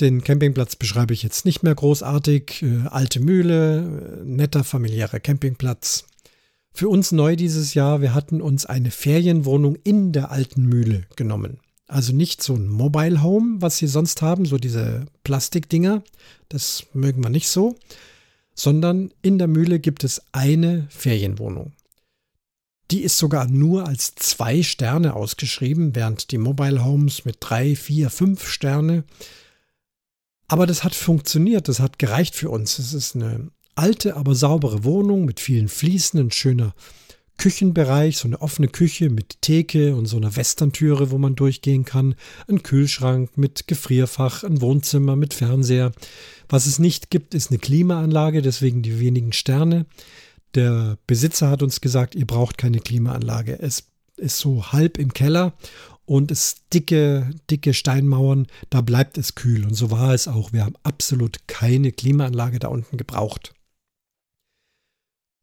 Den 0.00 0.24
Campingplatz 0.24 0.74
beschreibe 0.74 1.14
ich 1.14 1.22
jetzt 1.22 1.44
nicht 1.44 1.62
mehr 1.62 1.74
großartig. 1.74 2.62
Äh, 2.62 2.88
alte 2.88 3.20
Mühle, 3.20 4.22
äh, 4.22 4.24
netter 4.24 4.64
familiärer 4.64 5.20
Campingplatz. 5.20 6.06
Für 6.72 6.88
uns 6.88 7.12
neu 7.12 7.36
dieses 7.36 7.74
Jahr, 7.74 8.00
wir 8.00 8.12
hatten 8.12 8.42
uns 8.42 8.66
eine 8.66 8.90
Ferienwohnung 8.90 9.76
in 9.84 10.10
der 10.10 10.32
alten 10.32 10.64
Mühle 10.64 11.02
genommen. 11.14 11.60
Also 11.86 12.14
nicht 12.14 12.42
so 12.42 12.54
ein 12.54 12.68
Mobile 12.68 13.22
Home, 13.22 13.60
was 13.60 13.76
sie 13.76 13.86
sonst 13.86 14.22
haben, 14.22 14.46
so 14.46 14.56
diese 14.56 15.06
Plastikdinger, 15.22 16.02
das 16.48 16.86
mögen 16.94 17.22
wir 17.22 17.30
nicht 17.30 17.48
so, 17.48 17.76
sondern 18.54 19.12
in 19.20 19.38
der 19.38 19.48
Mühle 19.48 19.80
gibt 19.80 20.04
es 20.04 20.22
eine 20.32 20.86
Ferienwohnung. 20.88 21.72
Die 22.90 23.02
ist 23.02 23.18
sogar 23.18 23.46
nur 23.46 23.86
als 23.86 24.14
zwei 24.14 24.62
Sterne 24.62 25.14
ausgeschrieben, 25.14 25.94
während 25.94 26.30
die 26.30 26.38
Mobile 26.38 26.84
Homes 26.84 27.24
mit 27.24 27.38
drei, 27.40 27.76
vier, 27.76 28.10
fünf 28.10 28.46
Sterne. 28.46 29.04
Aber 30.48 30.66
das 30.66 30.84
hat 30.84 30.94
funktioniert, 30.94 31.68
das 31.68 31.80
hat 31.80 31.98
gereicht 31.98 32.34
für 32.34 32.50
uns. 32.50 32.78
Es 32.78 32.92
ist 32.92 33.16
eine 33.16 33.50
alte, 33.74 34.16
aber 34.16 34.34
saubere 34.34 34.84
Wohnung 34.84 35.24
mit 35.24 35.40
vielen 35.40 35.68
Fliesen, 35.68 36.20
ein 36.20 36.30
schöner 36.30 36.74
Küchenbereich, 37.36 38.16
so 38.16 38.28
eine 38.28 38.40
offene 38.40 38.68
Küche 38.68 39.10
mit 39.10 39.42
Theke 39.42 39.96
und 39.96 40.06
so 40.06 40.16
einer 40.16 40.36
Westerntüre, 40.36 41.10
wo 41.10 41.18
man 41.18 41.34
durchgehen 41.34 41.84
kann, 41.84 42.14
ein 42.48 42.62
Kühlschrank 42.62 43.36
mit 43.36 43.66
Gefrierfach, 43.66 44.44
ein 44.44 44.60
Wohnzimmer 44.60 45.16
mit 45.16 45.34
Fernseher. 45.34 45.92
Was 46.48 46.66
es 46.66 46.78
nicht 46.78 47.10
gibt, 47.10 47.34
ist 47.34 47.50
eine 47.50 47.58
Klimaanlage, 47.58 48.42
deswegen 48.42 48.82
die 48.82 49.00
wenigen 49.00 49.32
Sterne. 49.32 49.86
Der 50.54 50.98
Besitzer 51.06 51.50
hat 51.50 51.62
uns 51.62 51.80
gesagt, 51.80 52.14
ihr 52.14 52.26
braucht 52.26 52.58
keine 52.58 52.78
Klimaanlage. 52.78 53.58
Es 53.60 53.84
ist 54.16 54.38
so 54.38 54.72
halb 54.72 54.98
im 54.98 55.12
Keller 55.12 55.54
und 56.06 56.30
es 56.30 56.56
dicke, 56.72 57.30
dicke 57.50 57.74
Steinmauern, 57.74 58.46
da 58.70 58.80
bleibt 58.80 59.18
es 59.18 59.34
kühl. 59.34 59.64
Und 59.64 59.74
so 59.74 59.90
war 59.90 60.14
es 60.14 60.28
auch. 60.28 60.52
Wir 60.52 60.64
haben 60.64 60.76
absolut 60.82 61.48
keine 61.48 61.92
Klimaanlage 61.92 62.58
da 62.58 62.68
unten 62.68 62.96
gebraucht. 62.96 63.54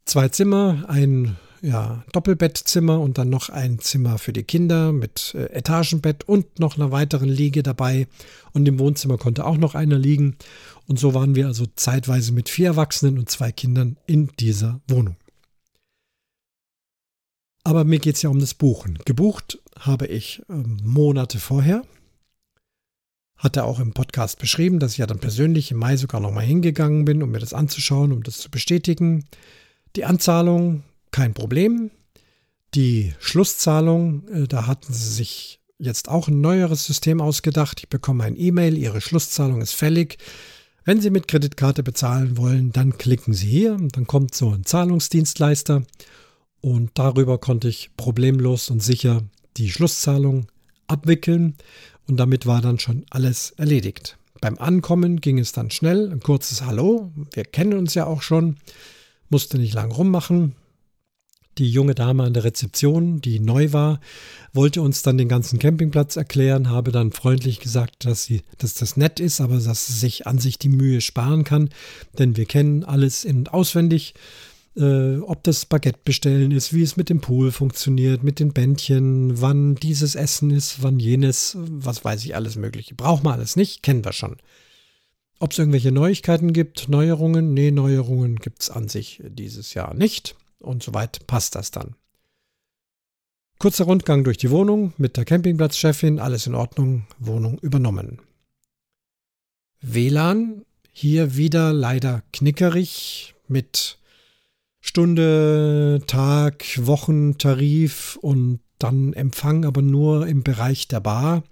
Zwei 0.05 0.29
Zimmer, 0.29 0.86
ein 0.88 1.38
ja, 1.62 2.03
Doppelbettzimmer 2.12 3.00
und 3.00 3.18
dann 3.18 3.30
noch 3.30 3.50
ein 3.50 3.80
Zimmer 3.80 4.18
für 4.18 4.34
die 4.34 4.44
Kinder 4.44 4.91
mit 4.91 5.36
äh, 5.36 5.46
Etagenbett 5.46 6.27
und 6.27 6.60
noch 6.60 6.75
einer 6.75 6.91
weiteren 6.91 7.30
Liege 7.30 7.62
dabei. 7.63 8.08
Und 8.53 8.68
im 8.68 8.80
Wohnzimmer 8.80 9.18
konnte 9.18 9.46
auch 9.46 9.58
noch 9.58 9.75
einer 9.75 9.98
liegen. 9.98 10.38
Und 10.88 11.00
so 11.00 11.13
waren 11.13 11.36
wir 11.36 11.48
also 11.48 11.65
zeitweise 11.75 12.34
mit 12.34 12.50
vier 12.50 12.68
Erwachsenen 12.68 13.20
und 13.20 13.30
zwei 13.30 13.51
Kindern 13.51 13.98
in 14.08 14.30
dieser 14.39 14.82
Wohnung. 14.88 15.15
Aber 17.63 17.84
mir 17.84 18.00
geht 18.00 18.15
es 18.15 18.24
ja 18.24 18.30
um 18.32 18.39
das 18.39 18.56
Buchen. 18.56 18.98
Gebucht 19.06 19.60
habe 19.80 20.08
ich 20.08 20.41
äh, 20.50 20.53
Monate 20.53 21.39
vorher. 21.39 21.84
Hatte 23.38 23.63
auch 23.63 23.80
im 23.80 23.94
Podcast 23.94 24.39
beschrieben, 24.39 24.80
dass 24.80 24.94
ich 24.94 24.98
ja 25.00 25.08
dann 25.08 25.20
persönlich 25.20 25.72
im 25.72 25.77
Mai 25.77 25.98
sogar 25.98 26.22
nochmal 26.22 26.44
hingegangen 26.44 27.06
bin, 27.06 27.22
um 27.22 27.32
mir 27.32 27.39
das 27.39 27.53
anzuschauen, 27.53 28.12
um 28.12 28.24
das 28.24 28.39
zu 28.39 28.50
bestätigen. 28.50 29.25
Die 29.96 30.06
Anzahlung 30.06 30.84
kein 31.12 31.34
Problem. 31.34 31.91
Die 32.74 33.13
Schlusszahlung, 33.20 34.27
äh, 34.30 34.48
da 34.48 34.68
hatten 34.68 34.94
sie 34.94 35.10
sich 35.10 35.60
jetzt 35.77 36.10
auch 36.10 36.27
ein 36.27 36.41
neueres 36.41 36.86
System 36.86 37.22
ausgedacht. 37.22 37.80
Ich 37.80 37.89
bekomme 37.89 38.24
ein 38.24 38.38
E-Mail, 38.38 38.77
Ihre 38.77 39.01
Schlusszahlung 39.01 39.62
ist 39.62 39.74
fällig. 39.74 40.18
Wenn 40.84 41.01
Sie 41.01 41.10
mit 41.10 41.27
Kreditkarte 41.27 41.84
bezahlen 41.84 42.38
wollen, 42.38 42.72
dann 42.72 42.98
klicken 42.98 43.34
Sie 43.34 43.48
hier 43.48 43.74
und 43.74 43.98
dann 43.98 44.08
kommt 44.08 44.34
so 44.34 44.51
ein 44.51 44.65
Zahlungsdienstleister 44.65 45.84
und 46.62 46.91
darüber 46.96 47.39
konnte 47.39 47.68
ich 47.68 47.91
problemlos 47.98 48.70
und 48.70 48.82
sicher 48.82 49.24
die 49.58 49.70
Schlusszahlung 49.70 50.48
abwickeln 50.88 51.56
und 52.08 52.18
damit 52.18 52.46
war 52.46 52.62
dann 52.62 52.80
schon 52.80 53.06
alles 53.10 53.51
erledigt. 53.51 54.18
Beim 54.39 54.58
Ankommen 54.58 55.22
ging 55.22 55.38
es 55.38 55.51
dann 55.51 55.70
schnell, 55.70 56.12
ein 56.12 56.20
kurzes 56.20 56.63
Hallo, 56.63 57.12
wir 57.34 57.44
kennen 57.44 57.77
uns 57.77 57.94
ja 57.94 58.06
auch 58.06 58.24
schon, 58.24 58.58
musste 59.30 59.60
nicht 59.60 59.74
lang 59.74 59.91
rummachen, 59.91 60.56
die 61.58 61.70
junge 61.70 61.96
Dame 61.96 62.24
an 62.24 62.34
der 62.34 62.43
Rezeption, 62.43 63.22
die 63.22 63.39
neu 63.39 63.74
war, 63.74 64.00
wollte 64.53 64.81
uns 64.81 65.01
dann 65.01 65.17
den 65.17 65.27
ganzen 65.27 65.60
Campingplatz 65.60 66.15
erklären, 66.15 66.70
habe 66.70 66.91
dann 66.91 67.12
freundlich 67.12 67.60
gesagt, 67.60 68.05
dass 68.05 68.24
sie, 68.24 68.41
dass 68.58 68.74
das 68.74 68.98
nett 68.98 69.20
ist, 69.20 69.41
aber 69.41 69.60
dass 69.60 69.88
sie 69.88 69.93
sich 69.93 70.27
an 70.27 70.39
sich 70.39 70.60
die 70.60 70.70
Mühe 70.70 71.01
sparen 71.01 71.43
kann, 71.43 71.70
denn 72.17 72.38
wir 72.38 72.46
kennen 72.46 72.84
alles 72.84 73.25
in- 73.25 73.39
und 73.39 73.53
auswendig. 73.53 74.13
Äh, 74.77 75.17
ob 75.17 75.43
das 75.43 75.65
Baguette 75.65 76.00
bestellen 76.05 76.51
ist, 76.51 76.74
wie 76.74 76.81
es 76.81 76.96
mit 76.96 77.10
dem 77.10 77.20
Pool 77.20 77.51
funktioniert, 77.51 78.24
mit 78.24 78.39
den 78.39 78.53
Bändchen, 78.53 79.41
wann 79.41 79.75
dieses 79.75 80.15
Essen 80.15 80.50
ist, 80.50 80.81
wann 80.81 80.98
jenes, 80.98 81.58
was 81.60 82.05
weiß 82.05 82.24
ich, 82.24 82.36
alles 82.36 82.55
Mögliche. 82.55 82.96
Braucht 82.96 83.22
man 83.24 83.34
alles 83.34 83.58
nicht, 83.58 83.84
kennen 83.84 84.05
wir 84.05 84.13
schon. 84.13 84.38
Ob 85.39 85.51
es 85.51 85.60
irgendwelche 85.60 85.91
Neuigkeiten 85.91 86.53
gibt, 86.53 86.88
Neuerungen? 86.88 87.53
Nee, 87.53 87.72
Neuerungen 87.72 88.38
gibt 88.38 88.62
es 88.62 88.70
an 88.70 88.88
sich 88.88 89.22
dieses 89.27 89.74
Jahr 89.74 89.93
nicht. 89.93 90.36
Und 90.62 90.84
soweit 90.84 91.25
passt 91.27 91.56
das 91.56 91.72
dann. 91.72 91.96
Kurzer 93.58 93.86
Rundgang 93.86 94.24
durch 94.24 94.38
die 94.38 94.50
Wohnung 94.50 94.94
mit 94.98 95.18
der 95.18 95.25
Campingplatzchefin, 95.25 96.20
alles 96.20 96.48
in 96.48 96.56
Ordnung, 96.56 97.06
Wohnung 97.20 97.60
übernommen. 97.60 98.20
WLAN, 99.82 100.65
hier 100.91 101.36
wieder 101.36 101.74
leider 101.74 102.24
knickerig 102.34 103.36
mit 103.48 104.00
Stunde, 104.80 106.01
Tag, 106.08 106.65
Wochen, 106.88 107.38
Tarif 107.38 108.18
und 108.22 108.62
dann 108.80 109.13
Empfang, 109.13 109.63
aber 109.65 109.84
nur 109.84 110.27
im 110.27 110.44
Bereich 110.44 110.88
der 110.88 111.00
Bar. 111.00 111.44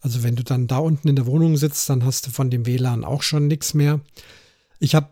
Also 0.00 0.22
wenn 0.22 0.36
du 0.36 0.44
dann 0.44 0.66
da 0.66 0.78
unten 0.78 1.08
in 1.08 1.16
der 1.16 1.26
Wohnung 1.26 1.56
sitzt, 1.56 1.88
dann 1.88 2.04
hast 2.04 2.26
du 2.26 2.30
von 2.30 2.50
dem 2.50 2.66
WLAN 2.66 3.04
auch 3.04 3.22
schon 3.22 3.46
nichts 3.46 3.72
mehr. 3.72 4.00
Ich 4.80 4.94
habe 4.94 5.08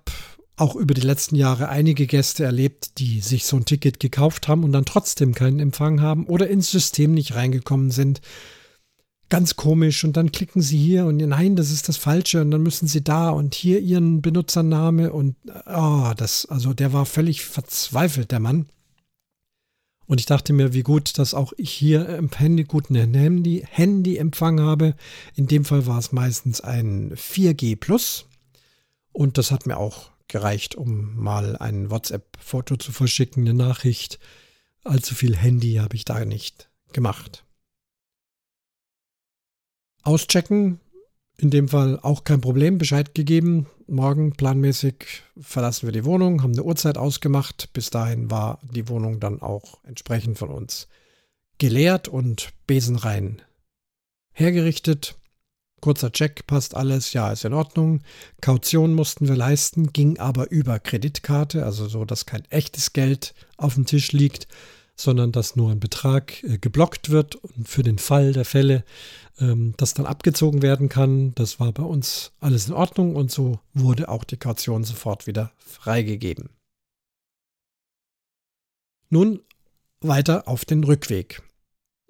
auch 0.57 0.77
über 0.77 0.95
die 0.95 1.01
letzten 1.01 1.37
Jahre 1.37 1.69
einige 1.69 2.07
Gäste 2.07 2.45
erlebt, 2.45 2.99
die 2.99 3.21
sich 3.21 3.47
so 3.47 3.57
ein 3.57 3.65
Ticket 3.65 4.01
gekauft 4.01 4.49
haben 4.49 4.65
und 4.65 4.73
dann 4.73 4.85
trotzdem 4.85 5.35
keinen 5.35 5.61
Empfang 5.61 6.01
haben 6.01 6.27
oder 6.27 6.49
ins 6.49 6.71
System 6.71 7.15
nicht 7.15 7.35
reingekommen 7.35 7.91
sind. 7.91 8.21
Ganz 9.29 9.57
komisch 9.57 10.05
und 10.05 10.17
dann 10.19 10.31
klicken 10.31 10.61
sie 10.61 10.77
hier 10.77 11.07
und 11.07 11.17
nein, 11.17 11.57
das 11.57 11.71
ist 11.71 11.89
das 11.89 11.97
Falsche 11.97 12.43
und 12.43 12.51
dann 12.51 12.63
müssen 12.63 12.87
sie 12.87 13.03
da 13.03 13.31
und 13.31 13.55
hier 13.55 13.81
ihren 13.81 14.21
Benutzername 14.21 15.11
und 15.11 15.37
oh, 15.67 16.13
das, 16.17 16.45
also 16.47 16.75
der 16.75 16.93
war 16.93 17.07
völlig 17.07 17.45
verzweifelt, 17.45 18.31
der 18.31 18.41
Mann. 18.41 18.67
Und 20.05 20.21
ich 20.21 20.27
dachte 20.27 20.53
mir, 20.53 20.75
wie 20.75 20.83
gut, 20.83 21.17
dass 21.17 21.33
auch 21.33 21.55
ich 21.57 21.71
hier 21.71 22.07
im 22.11 22.29
Handy 22.31 22.65
guten 22.65 22.95
Handy, 22.95 23.65
Handyempfang 23.67 24.61
habe. 24.61 24.95
In 25.37 25.47
dem 25.47 25.65
Fall 25.65 25.87
war 25.87 25.99
es 25.99 26.13
meistens 26.13 26.61
ein 26.61 27.15
4G 27.15 27.77
Plus. 27.77 28.27
Und 29.13 29.39
das 29.39 29.51
hat 29.51 29.67
mir 29.67 29.79
auch 29.79 30.12
gereicht, 30.33 30.75
um 30.75 31.15
mal 31.17 31.57
ein 31.57 31.91
WhatsApp-Foto 31.91 32.77
zu 32.77 32.91
verschicken, 32.91 33.45
eine 33.45 33.55
Nachricht. 33.55 34.19
Allzu 34.83 35.15
viel 35.15 35.37
Handy 35.37 35.75
habe 35.75 35.95
ich 35.95 36.05
da 36.05 36.25
nicht 36.25 36.71
gemacht. 36.93 37.45
Auschecken, 40.03 40.81
in 41.37 41.51
dem 41.51 41.69
Fall 41.69 42.01
auch 42.01 42.25
kein 42.25 42.41
Problem, 42.41 42.79
Bescheid 42.79 43.15
gegeben. 43.15 43.67
Morgen 43.87 44.33
planmäßig 44.33 45.23
verlassen 45.41 45.87
wir 45.87 45.93
die 45.93 46.05
Wohnung, 46.05 46.43
haben 46.43 46.53
eine 46.53 46.65
Uhrzeit 46.65 46.99
ausgemacht. 46.99 47.73
Bis 47.73 47.91
dahin 47.91 48.31
war 48.31 48.59
die 48.63 48.89
Wohnung 48.89 49.21
dann 49.21 49.41
auch 49.41 49.85
entsprechend 49.85 50.39
von 50.39 50.49
uns 50.49 50.89
geleert 51.59 52.09
und 52.09 52.53
besenrein 52.67 53.43
hergerichtet. 54.33 55.17
Kurzer 55.83 56.13
Check, 56.13 56.47
passt 56.47 56.75
alles, 56.75 57.13
ja, 57.13 57.33
ist 57.33 57.45
in 57.45 57.53
Ordnung. 57.53 58.03
Kaution 58.41 58.95
mussten 58.95 59.29
wir 59.29 59.37
leisten, 59.37 59.93
ging 59.93 60.19
aber 60.19 60.51
über 60.51 60.79
Kreditkarte, 60.79 61.67
also 61.67 61.89
so, 61.89 62.05
dass 62.05 62.25
kein 62.25 62.45
echtes 62.51 62.93
Geld 62.93 63.35
auf 63.57 63.75
dem 63.75 63.85
Tisch 63.85 64.13
liegt, 64.13 64.47
sondern 64.95 65.33
dass 65.33 65.57
nur 65.57 65.73
ein 65.73 65.81
Betrag 65.81 66.43
äh, 66.45 66.59
geblockt 66.59 67.11
wird 67.11 67.35
und 67.35 67.69
für 67.69 67.83
den 67.83 67.99
Fall 67.99 68.33
der 68.33 68.45
Fälle 68.45 68.85
ähm, 69.41 69.75
das 69.77 69.93
dann 69.93 70.07
abgezogen 70.07 70.63
werden 70.63 70.89
kann. 70.89 71.35
Das 71.35 71.59
war 71.59 71.73
bei 71.73 71.83
uns 71.83 72.33
alles 72.39 72.69
in 72.69 72.75
Ordnung 72.75 73.17
und 73.17 73.33
so 73.33 73.59
wurde 73.75 74.09
auch 74.09 74.23
die 74.23 74.37
Kaution 74.37 74.85
sofort 74.85 75.27
wieder 75.27 75.53
freigegeben. 75.59 76.51
Nun 79.11 79.41
weiter 80.01 80.47
auf 80.47 80.65
den 80.65 80.85
Rückweg. 80.85 81.43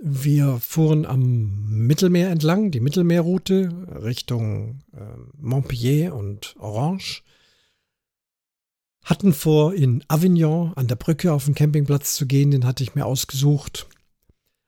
Wir 0.04 0.58
fuhren 0.58 1.06
am 1.06 1.86
Mittelmeer 1.86 2.30
entlang, 2.30 2.72
die 2.72 2.80
Mittelmeerroute 2.80 3.70
Richtung 4.02 4.80
äh, 4.92 4.98
Montpellier 5.40 6.12
und 6.12 6.56
Orange. 6.58 7.22
Hatten 9.04 9.32
vor, 9.32 9.74
in 9.74 10.02
Avignon 10.08 10.72
an 10.74 10.88
der 10.88 10.96
Brücke 10.96 11.32
auf 11.32 11.44
den 11.44 11.54
Campingplatz 11.54 12.14
zu 12.14 12.26
gehen, 12.26 12.50
den 12.50 12.66
hatte 12.66 12.82
ich 12.82 12.96
mir 12.96 13.06
ausgesucht. 13.06 13.86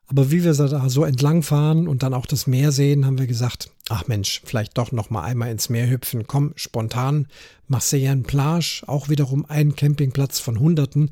Aber 0.07 0.31
wie 0.31 0.45
wir 0.45 0.55
da 0.55 0.89
so 0.89 1.05
entlang 1.05 1.43
fahren 1.43 1.89
und 1.89 2.05
dann 2.05 2.15
auch 2.15 2.27
das 2.27 2.47
Meer 2.47 2.71
sehen, 2.71 3.05
haben 3.05 3.19
wir 3.19 3.27
gesagt, 3.27 3.73
ach 3.89 4.07
Mensch, 4.07 4.41
vielleicht 4.45 4.79
doch 4.79 4.93
noch 4.93 5.11
mal 5.11 5.25
einmal 5.25 5.51
ins 5.51 5.69
Meer 5.69 5.91
hüpfen. 5.91 6.29
Komm, 6.29 6.53
spontan. 6.55 7.27
Marseillan 7.67 8.23
Plage, 8.23 8.85
auch 8.87 9.09
wiederum 9.09 9.47
ein 9.49 9.75
Campingplatz 9.75 10.39
von 10.39 10.61
Hunderten, 10.61 11.11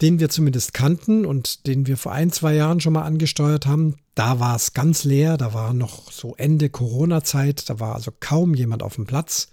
den 0.00 0.20
wir 0.20 0.28
zumindest 0.28 0.74
kannten 0.74 1.24
und 1.24 1.66
den 1.66 1.86
wir 1.86 1.96
vor 1.96 2.12
ein, 2.12 2.30
zwei 2.30 2.54
Jahren 2.54 2.80
schon 2.80 2.92
mal 2.92 3.02
angesteuert 3.02 3.66
haben. 3.66 3.96
Da 4.14 4.40
war 4.40 4.56
es 4.56 4.72
ganz 4.74 5.04
leer, 5.04 5.36
da 5.36 5.54
war 5.54 5.74
noch 5.74 6.12
so 6.12 6.34
Ende 6.36 6.70
Corona-Zeit, 6.70 7.68
da 7.68 7.80
war 7.80 7.94
also 7.94 8.12
kaum 8.18 8.54
jemand 8.54 8.82
auf 8.82 8.94
dem 8.94 9.06
Platz. 9.06 9.48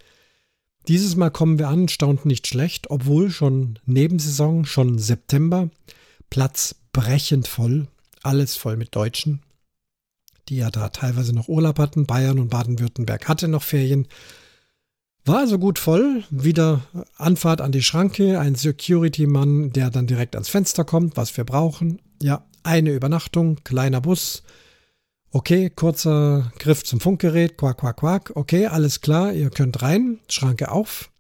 Dieses 0.88 1.16
Mal 1.16 1.32
kommen 1.32 1.58
wir 1.58 1.68
an, 1.68 1.88
staunten 1.88 2.28
nicht 2.28 2.48
schlecht, 2.48 2.92
obwohl 2.92 3.32
schon 3.32 3.80
Nebensaison, 3.86 4.66
schon 4.66 5.00
September, 5.00 5.70
Platz 6.30 6.76
brechend 6.94 7.48
voll, 7.48 7.88
alles 8.22 8.56
voll 8.56 8.78
mit 8.78 8.96
Deutschen, 8.96 9.42
die 10.48 10.58
ja 10.58 10.70
da 10.70 10.90
teilweise 10.90 11.34
noch 11.34 11.48
Urlaub 11.48 11.80
hatten. 11.80 12.06
Bayern 12.06 12.38
und 12.40 12.50
Baden-Württemberg 12.50 13.28
hatte 13.28 13.48
noch 13.48 13.64
Ferien. 13.64 14.08
War 15.26 15.40
also 15.40 15.58
gut 15.58 15.80
voll. 15.80 16.24
Wieder 16.30 16.82
Anfahrt 17.18 17.60
an 17.60 17.72
die 17.72 17.82
Schranke, 17.82 18.40
ein 18.40 18.54
Security-Mann, 18.54 19.72
der 19.72 19.90
dann 19.90 20.06
direkt 20.06 20.36
ans 20.36 20.50
Fenster 20.50 20.86
kommt, 20.86 21.18
was 21.18 21.36
wir 21.36 21.44
brauchen. 21.44 22.00
Ja, 22.22 22.46
eine 22.62 22.92
Übernachtung, 22.92 23.58
kleiner 23.64 24.02
Bus. 24.02 24.44
Okay, 25.32 25.72
kurzer 25.72 26.52
Griff 26.60 26.84
zum 26.84 27.00
Funkgerät, 27.00 27.58
quack, 27.58 27.80
quack, 27.80 27.98
quack. 27.98 28.32
Okay, 28.36 28.68
alles 28.68 29.02
klar, 29.02 29.34
ihr 29.34 29.50
könnt 29.50 29.82
rein, 29.82 30.20
Schranke 30.30 30.72
auf. 30.72 31.12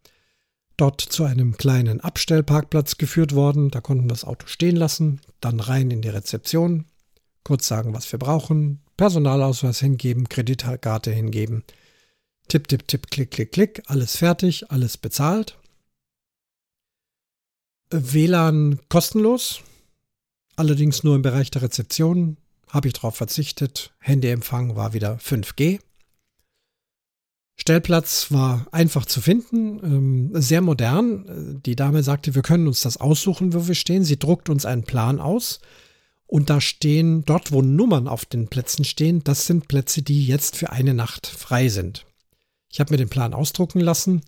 Dort 0.77 1.01
zu 1.01 1.23
einem 1.23 1.57
kleinen 1.57 1.99
Abstellparkplatz 1.99 2.97
geführt 2.97 3.33
worden, 3.33 3.71
da 3.71 3.81
konnten 3.81 4.03
wir 4.03 4.09
das 4.09 4.23
Auto 4.23 4.45
stehen 4.45 4.75
lassen, 4.75 5.19
dann 5.41 5.59
rein 5.59 5.89
in 5.89 6.01
die 6.01 6.09
Rezeption, 6.09 6.85
kurz 7.43 7.65
sagen, 7.65 7.93
was 7.93 8.11
wir 8.11 8.19
brauchen, 8.19 8.81
Personalausweis 8.97 9.79
hingeben, 9.79 10.29
Kreditkarte 10.29 11.11
hingeben, 11.11 11.63
Tipp, 12.47 12.67
tipp, 12.67 12.87
tipp, 12.87 13.09
klick, 13.09 13.31
klick, 13.31 13.51
klick, 13.51 13.83
alles 13.87 14.17
fertig, 14.17 14.71
alles 14.71 14.97
bezahlt. 14.97 15.57
WLAN 17.89 18.79
kostenlos, 18.89 19.61
allerdings 20.55 21.03
nur 21.03 21.15
im 21.15 21.21
Bereich 21.21 21.51
der 21.51 21.61
Rezeption, 21.61 22.37
habe 22.69 22.87
ich 22.87 22.93
darauf 22.93 23.15
verzichtet. 23.15 23.93
Handyempfang 23.99 24.75
war 24.75 24.93
wieder 24.93 25.17
5G. 25.17 25.79
Stellplatz 27.57 28.31
war 28.31 28.67
einfach 28.71 29.05
zu 29.05 29.21
finden, 29.21 29.79
ähm, 29.83 30.29
sehr 30.33 30.61
modern. 30.61 31.61
Die 31.65 31.75
Dame 31.75 32.03
sagte, 32.03 32.35
wir 32.35 32.41
können 32.41 32.67
uns 32.67 32.81
das 32.81 32.97
aussuchen, 32.97 33.53
wo 33.53 33.67
wir 33.67 33.75
stehen. 33.75 34.03
Sie 34.03 34.19
druckt 34.19 34.49
uns 34.49 34.65
einen 34.65 34.83
Plan 34.83 35.19
aus 35.19 35.61
und 36.27 36.49
da 36.49 36.59
stehen, 36.59 37.23
dort 37.23 37.51
wo 37.51 37.61
Nummern 37.61 38.07
auf 38.07 38.25
den 38.25 38.49
Plätzen 38.49 38.83
stehen, 38.83 39.23
das 39.23 39.47
sind 39.47 39.67
Plätze, 39.67 40.01
die 40.01 40.25
jetzt 40.25 40.57
für 40.57 40.71
eine 40.71 40.93
Nacht 40.93 41.27
frei 41.27 41.69
sind. 41.69 42.04
Ich 42.75 42.81
habe 42.81 42.91
mir 42.91 42.97
den 42.97 43.07
Plan 43.07 43.33
ausdrucken 43.33 43.79
lassen. 43.79 44.19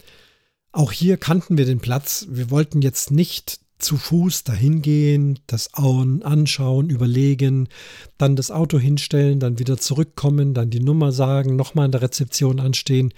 Auch 0.71 0.93
hier 0.93 1.17
kannten 1.17 1.57
wir 1.57 1.65
den 1.65 1.81
Platz. 1.81 2.27
Wir 2.29 2.49
wollten 2.49 2.81
jetzt 2.81 3.11
nicht 3.11 3.59
zu 3.77 3.97
Fuß 3.97 4.45
dahin 4.45 4.81
gehen, 4.81 5.39
das 5.47 5.73
anschauen, 5.73 6.89
überlegen, 6.89 7.67
dann 8.17 8.37
das 8.37 8.49
Auto 8.49 8.79
hinstellen, 8.79 9.41
dann 9.41 9.59
wieder 9.59 9.77
zurückkommen, 9.77 10.53
dann 10.53 10.69
die 10.69 10.79
Nummer 10.79 11.11
sagen, 11.11 11.57
nochmal 11.57 11.87
in 11.87 11.91
der 11.91 12.03
Rezeption 12.03 12.61
anstehen. 12.61 13.13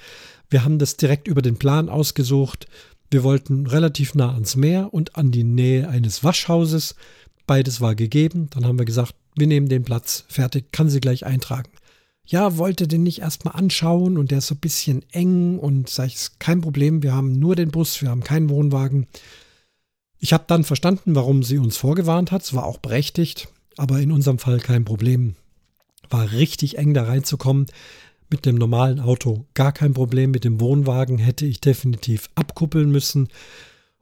Wir 0.50 0.65
haben 0.65 0.80
das 0.80 0.98
direkt 0.98 1.28
über 1.28 1.44
den 1.44 1.60
Plan 1.60 1.89
ausgesucht. 1.89 2.65
Wir 3.12 3.22
wollten 3.22 3.68
relativ 3.68 4.15
nah 4.15 4.34
ans 4.34 4.56
Meer 4.56 4.92
und 4.96 5.15
an 5.15 5.30
die 5.30 5.44
Nähe 5.44 5.89
eines 5.89 6.24
Waschhauses. 6.24 6.96
Beides 7.46 7.82
war 7.82 7.94
gegeben. 7.94 8.48
Dann 8.50 8.65
haben 8.65 8.80
wir 8.80 8.86
gesagt, 8.86 9.13
wir 9.36 9.46
nehmen 9.46 9.70
den 9.70 9.84
Platz. 9.84 10.26
Fertig, 10.28 10.72
kann 10.72 10.89
sie 10.89 11.00
gleich 11.00 11.24
eintragen. 11.24 11.70
Ja, 12.32 12.58
wollte 12.58 12.88
den 12.88 13.02
nicht 13.02 13.22
erstmal 13.22 13.56
anschauen 13.56 14.20
und 14.20 14.30
der 14.30 14.38
ist 14.38 14.48
so 14.48 14.54
ein 14.54 14.60
bisschen 14.60 15.04
eng 15.12 15.58
und 15.58 15.89
sag 15.89 16.10
ich, 16.10 16.28
kein 16.38 16.62
Problem, 16.62 17.02
wir 17.02 17.12
haben 17.12 17.32
nur 17.34 17.56
den 17.56 17.72
Bus, 17.72 18.04
wir 18.04 18.10
haben 18.10 18.24
keinen 18.24 18.52
Wohnwagen. 18.52 19.08
Ich 20.20 20.32
habe 20.32 20.44
dann 20.46 20.63
verstanden, 20.63 21.15
warum 21.15 21.42
sie 21.42 21.58
uns 21.58 21.78
vorgewarnt 21.78 22.32
hat. 22.32 22.44
Es 22.44 22.54
war 22.54 22.65
auch 22.65 22.78
berechtigt, 22.78 23.48
aber 23.78 24.00
in 24.00 24.12
unserem 24.12 24.38
Fall 24.38 24.60
kein 24.60 24.86
Problem. 24.86 25.38
War 26.12 26.32
richtig 26.32 26.78
eng 26.78 26.94
da 26.94 27.06
reinzukommen. 27.06 27.65
Mit 28.30 28.46
dem 28.46 28.56
normalen 28.56 29.00
Auto 29.00 29.48
gar 29.56 29.72
kein 29.72 29.96
Problem. 29.96 30.30
Mit 30.30 30.44
dem 30.44 30.60
Wohnwagen 30.60 31.18
hätte 31.18 31.48
ich 31.48 31.62
definitiv 31.62 32.30
abkuppeln 32.36 32.92
müssen 32.92 33.30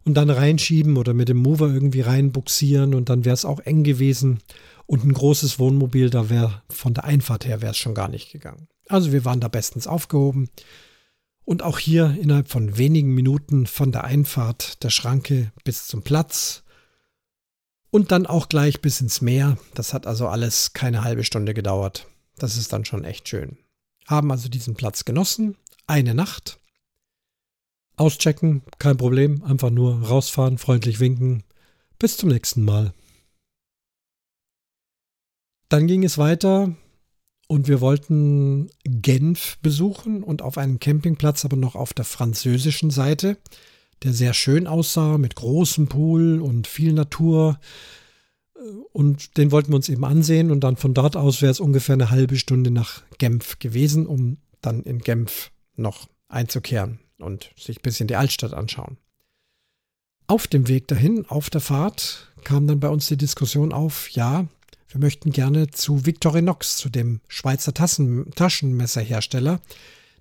und 0.04 0.16
dann 0.16 0.30
reinschieben 0.30 0.98
oder 0.98 1.14
mit 1.14 1.30
dem 1.30 1.38
Mover 1.38 1.74
irgendwie 1.74 2.02
reinbuxieren 2.02 2.94
und 2.94 3.08
dann 3.08 3.24
wäre 3.24 3.36
es 3.36 3.46
auch 3.46 3.62
eng 3.62 3.86
gewesen. 3.86 4.40
Und 4.88 5.04
ein 5.04 5.14
großes 5.14 5.60
Wohnmobil, 5.60 6.10
da 6.10 6.30
wäre 6.30 6.64
von 6.70 6.94
der 6.94 7.04
Einfahrt 7.04 7.46
her 7.46 7.62
wäre 7.62 7.72
es 7.72 7.78
schon 7.78 7.94
gar 7.94 8.08
nicht 8.08 8.32
gegangen. 8.32 8.68
Also 8.88 9.12
wir 9.12 9.26
waren 9.26 9.42
da 9.42 9.50
bestens 9.50 9.86
aufgehoben. 9.86 10.50
Und 11.44 11.62
auch 11.62 11.78
hier 11.78 12.18
innerhalb 12.20 12.50
von 12.50 12.78
wenigen 12.78 13.14
Minuten 13.14 13.68
von 13.68 13.92
der 13.92 14.06
Einfahrt 14.06 14.84
der 14.84 14.90
Schranke 14.90 15.52
bis 15.64 15.88
zum 15.88 16.04
Platz 16.04 16.64
und 17.90 18.12
dann 18.12 18.26
auch 18.26 18.50
gleich 18.50 18.82
bis 18.82 19.02
ins 19.02 19.22
Meer. 19.22 19.58
Das 19.74 19.94
hat 19.94 20.08
also 20.08 20.28
alles 20.28 20.74
keine 20.74 21.04
halbe 21.04 21.24
Stunde 21.24 21.54
gedauert. 21.54 22.08
Das 22.38 22.58
ist 22.58 22.74
dann 22.74 22.86
schon 22.86 23.04
echt 23.04 23.28
schön. 23.28 23.58
Haben 24.08 24.32
also 24.32 24.50
diesen 24.50 24.76
Platz 24.76 25.06
genossen. 25.06 25.58
Eine 25.86 26.14
Nacht. 26.14 26.60
Auschecken, 27.96 28.62
kein 28.78 28.98
Problem. 28.98 29.44
Einfach 29.44 29.70
nur 29.70 30.02
rausfahren, 30.02 30.58
freundlich 30.58 31.00
winken. 31.00 31.44
Bis 31.98 32.18
zum 32.18 32.30
nächsten 32.30 32.64
Mal. 32.64 32.94
Dann 35.70 35.88
ging 35.88 36.04
es 36.04 36.18
weiter 36.18 36.74
und 37.48 37.68
wir 37.68 37.82
wollten 37.82 38.70
Genf 38.84 39.58
besuchen 39.62 40.24
und 40.24 40.42
auf 40.42 40.58
einen 40.58 40.80
Campingplatz, 40.80 41.46
aber 41.46 41.58
noch 41.58 41.76
auf 41.76 41.94
der 41.94 42.06
französischen 42.06 42.90
Seite, 42.90 43.38
der 44.04 44.14
sehr 44.14 44.34
schön 44.34 44.68
aussah, 44.68 45.18
mit 45.18 45.36
großem 45.36 45.88
Pool 45.88 46.42
und 46.42 46.68
viel 46.68 46.94
Natur. 46.94 47.60
Und 48.92 49.38
den 49.38 49.52
wollten 49.52 49.72
wir 49.72 49.78
uns 49.78 49.90
eben 49.90 50.06
ansehen 50.06 50.52
und 50.52 50.62
dann 50.62 50.78
von 50.78 50.94
dort 50.94 51.16
aus 51.16 51.42
wäre 51.42 51.52
es 51.52 51.60
ungefähr 51.60 51.94
eine 51.94 52.10
halbe 52.10 52.38
Stunde 52.38 52.72
nach 52.72 53.04
Genf 53.18 53.60
gewesen, 53.60 54.08
um 54.08 54.38
dann 54.62 54.84
in 54.84 55.00
Genf 55.00 55.52
noch 55.76 56.08
einzukehren 56.28 57.00
und 57.20 57.52
sich 57.58 57.80
ein 57.80 57.84
bisschen 57.84 58.08
die 58.08 58.16
Altstadt 58.16 58.54
anschauen. 58.54 58.98
Auf 60.28 60.48
dem 60.48 60.68
Weg 60.68 60.88
dahin, 60.88 61.26
auf 61.28 61.50
der 61.50 61.62
Fahrt, 61.62 62.34
kam 62.44 62.68
dann 62.68 62.80
bei 62.80 62.90
uns 62.90 63.08
die 63.08 63.16
Diskussion 63.16 63.72
auf, 63.72 64.10
ja, 64.10 64.48
wir 64.90 65.02
möchten 65.02 65.32
gerne 65.32 65.68
zu 65.68 66.06
Victorinox, 66.06 66.78
zu 66.78 66.90
dem 66.90 67.20
Schweizer 67.28 67.74
Tassen, 67.74 68.32
Taschenmesserhersteller. 68.36 69.60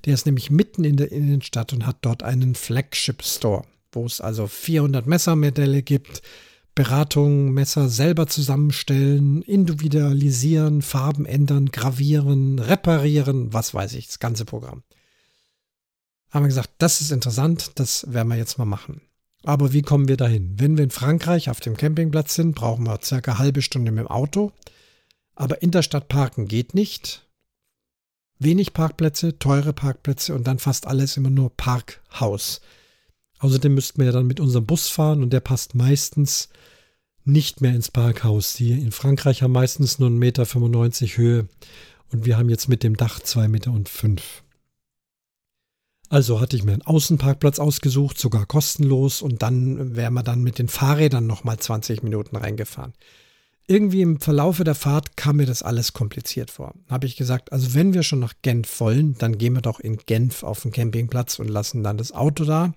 Der 0.04 0.14
ist 0.14 0.26
nämlich 0.26 0.50
mitten 0.50 0.84
in 0.84 0.96
der 0.96 1.12
Innenstadt 1.12 1.72
und 1.72 1.86
hat 1.86 1.98
dort 2.02 2.22
einen 2.22 2.54
Flagship 2.54 3.22
Store, 3.22 3.64
wo 3.92 4.04
es 4.04 4.20
also 4.20 4.46
400 4.46 5.06
Messermodelle 5.06 5.82
gibt, 5.82 6.22
Beratung, 6.74 7.52
Messer 7.52 7.88
selber 7.88 8.26
zusammenstellen, 8.26 9.40
individualisieren, 9.42 10.82
Farben 10.82 11.24
ändern, 11.24 11.70
gravieren, 11.70 12.58
reparieren, 12.58 13.52
was 13.52 13.72
weiß 13.72 13.94
ich, 13.94 14.08
das 14.08 14.18
ganze 14.18 14.44
Programm. 14.44 14.82
Haben 16.30 16.44
wir 16.44 16.48
gesagt, 16.48 16.70
das 16.78 17.00
ist 17.00 17.12
interessant, 17.12 17.72
das 17.76 18.12
werden 18.12 18.28
wir 18.28 18.36
jetzt 18.36 18.58
mal 18.58 18.66
machen. 18.66 19.00
Aber 19.46 19.72
wie 19.72 19.82
kommen 19.82 20.08
wir 20.08 20.16
dahin? 20.16 20.54
Wenn 20.58 20.76
wir 20.76 20.82
in 20.82 20.90
Frankreich 20.90 21.48
auf 21.50 21.60
dem 21.60 21.76
Campingplatz 21.76 22.34
sind, 22.34 22.56
brauchen 22.56 22.84
wir 22.84 22.98
circa 23.00 23.30
eine 23.30 23.38
halbe 23.38 23.62
Stunde 23.62 23.92
mit 23.92 24.00
dem 24.00 24.08
Auto. 24.08 24.50
Aber 25.36 25.62
in 25.62 25.70
der 25.70 25.82
Stadt 25.82 26.08
parken 26.08 26.48
geht 26.48 26.74
nicht. 26.74 27.24
Wenig 28.40 28.72
Parkplätze, 28.72 29.38
teure 29.38 29.72
Parkplätze 29.72 30.34
und 30.34 30.48
dann 30.48 30.58
fast 30.58 30.88
alles 30.88 31.16
immer 31.16 31.30
nur 31.30 31.56
Parkhaus. 31.56 32.60
Außerdem 33.38 33.72
müssten 33.72 33.98
wir 33.98 34.06
ja 34.06 34.12
dann 34.12 34.26
mit 34.26 34.40
unserem 34.40 34.66
Bus 34.66 34.88
fahren 34.88 35.22
und 35.22 35.32
der 35.32 35.40
passt 35.40 35.76
meistens 35.76 36.48
nicht 37.24 37.60
mehr 37.60 37.74
ins 37.74 37.92
Parkhaus. 37.92 38.54
Die 38.54 38.72
in 38.72 38.90
Frankreich 38.90 39.42
haben 39.42 39.52
meistens 39.52 40.00
nur 40.00 40.10
1,95 40.10 40.16
Meter 40.18 41.16
Höhe 41.18 41.48
und 42.10 42.26
wir 42.26 42.36
haben 42.36 42.50
jetzt 42.50 42.68
mit 42.68 42.82
dem 42.82 42.96
Dach 42.96 43.20
2,05 43.20 43.48
Meter. 43.48 44.12
Also 46.08 46.40
hatte 46.40 46.56
ich 46.56 46.62
mir 46.62 46.72
einen 46.72 46.82
Außenparkplatz 46.82 47.58
ausgesucht, 47.58 48.18
sogar 48.18 48.46
kostenlos, 48.46 49.22
und 49.22 49.42
dann 49.42 49.96
wären 49.96 50.14
wir 50.14 50.22
dann 50.22 50.42
mit 50.42 50.58
den 50.58 50.68
Fahrrädern 50.68 51.26
nochmal 51.26 51.58
20 51.58 52.02
Minuten 52.02 52.36
reingefahren. 52.36 52.94
irgendwie 53.68 54.02
im 54.02 54.20
Verlaufe 54.20 54.62
der 54.62 54.76
Fahrt 54.76 55.16
kam 55.16 55.36
mir 55.36 55.46
das 55.46 55.62
alles 55.62 55.92
kompliziert 55.92 56.50
vor. 56.52 56.74
Habe 56.88 57.06
ich 57.06 57.16
gesagt, 57.16 57.52
also 57.52 57.74
wenn 57.74 57.94
wir 57.94 58.04
schon 58.04 58.20
nach 58.20 58.34
Genf 58.42 58.78
wollen, 58.80 59.18
dann 59.18 59.38
gehen 59.38 59.54
wir 59.54 59.60
doch 59.62 59.80
in 59.80 59.96
Genf 59.98 60.44
auf 60.44 60.62
den 60.62 60.70
Campingplatz 60.72 61.38
und 61.40 61.48
lassen 61.48 61.82
dann 61.82 61.98
das 61.98 62.12
Auto 62.12 62.44
da. 62.44 62.74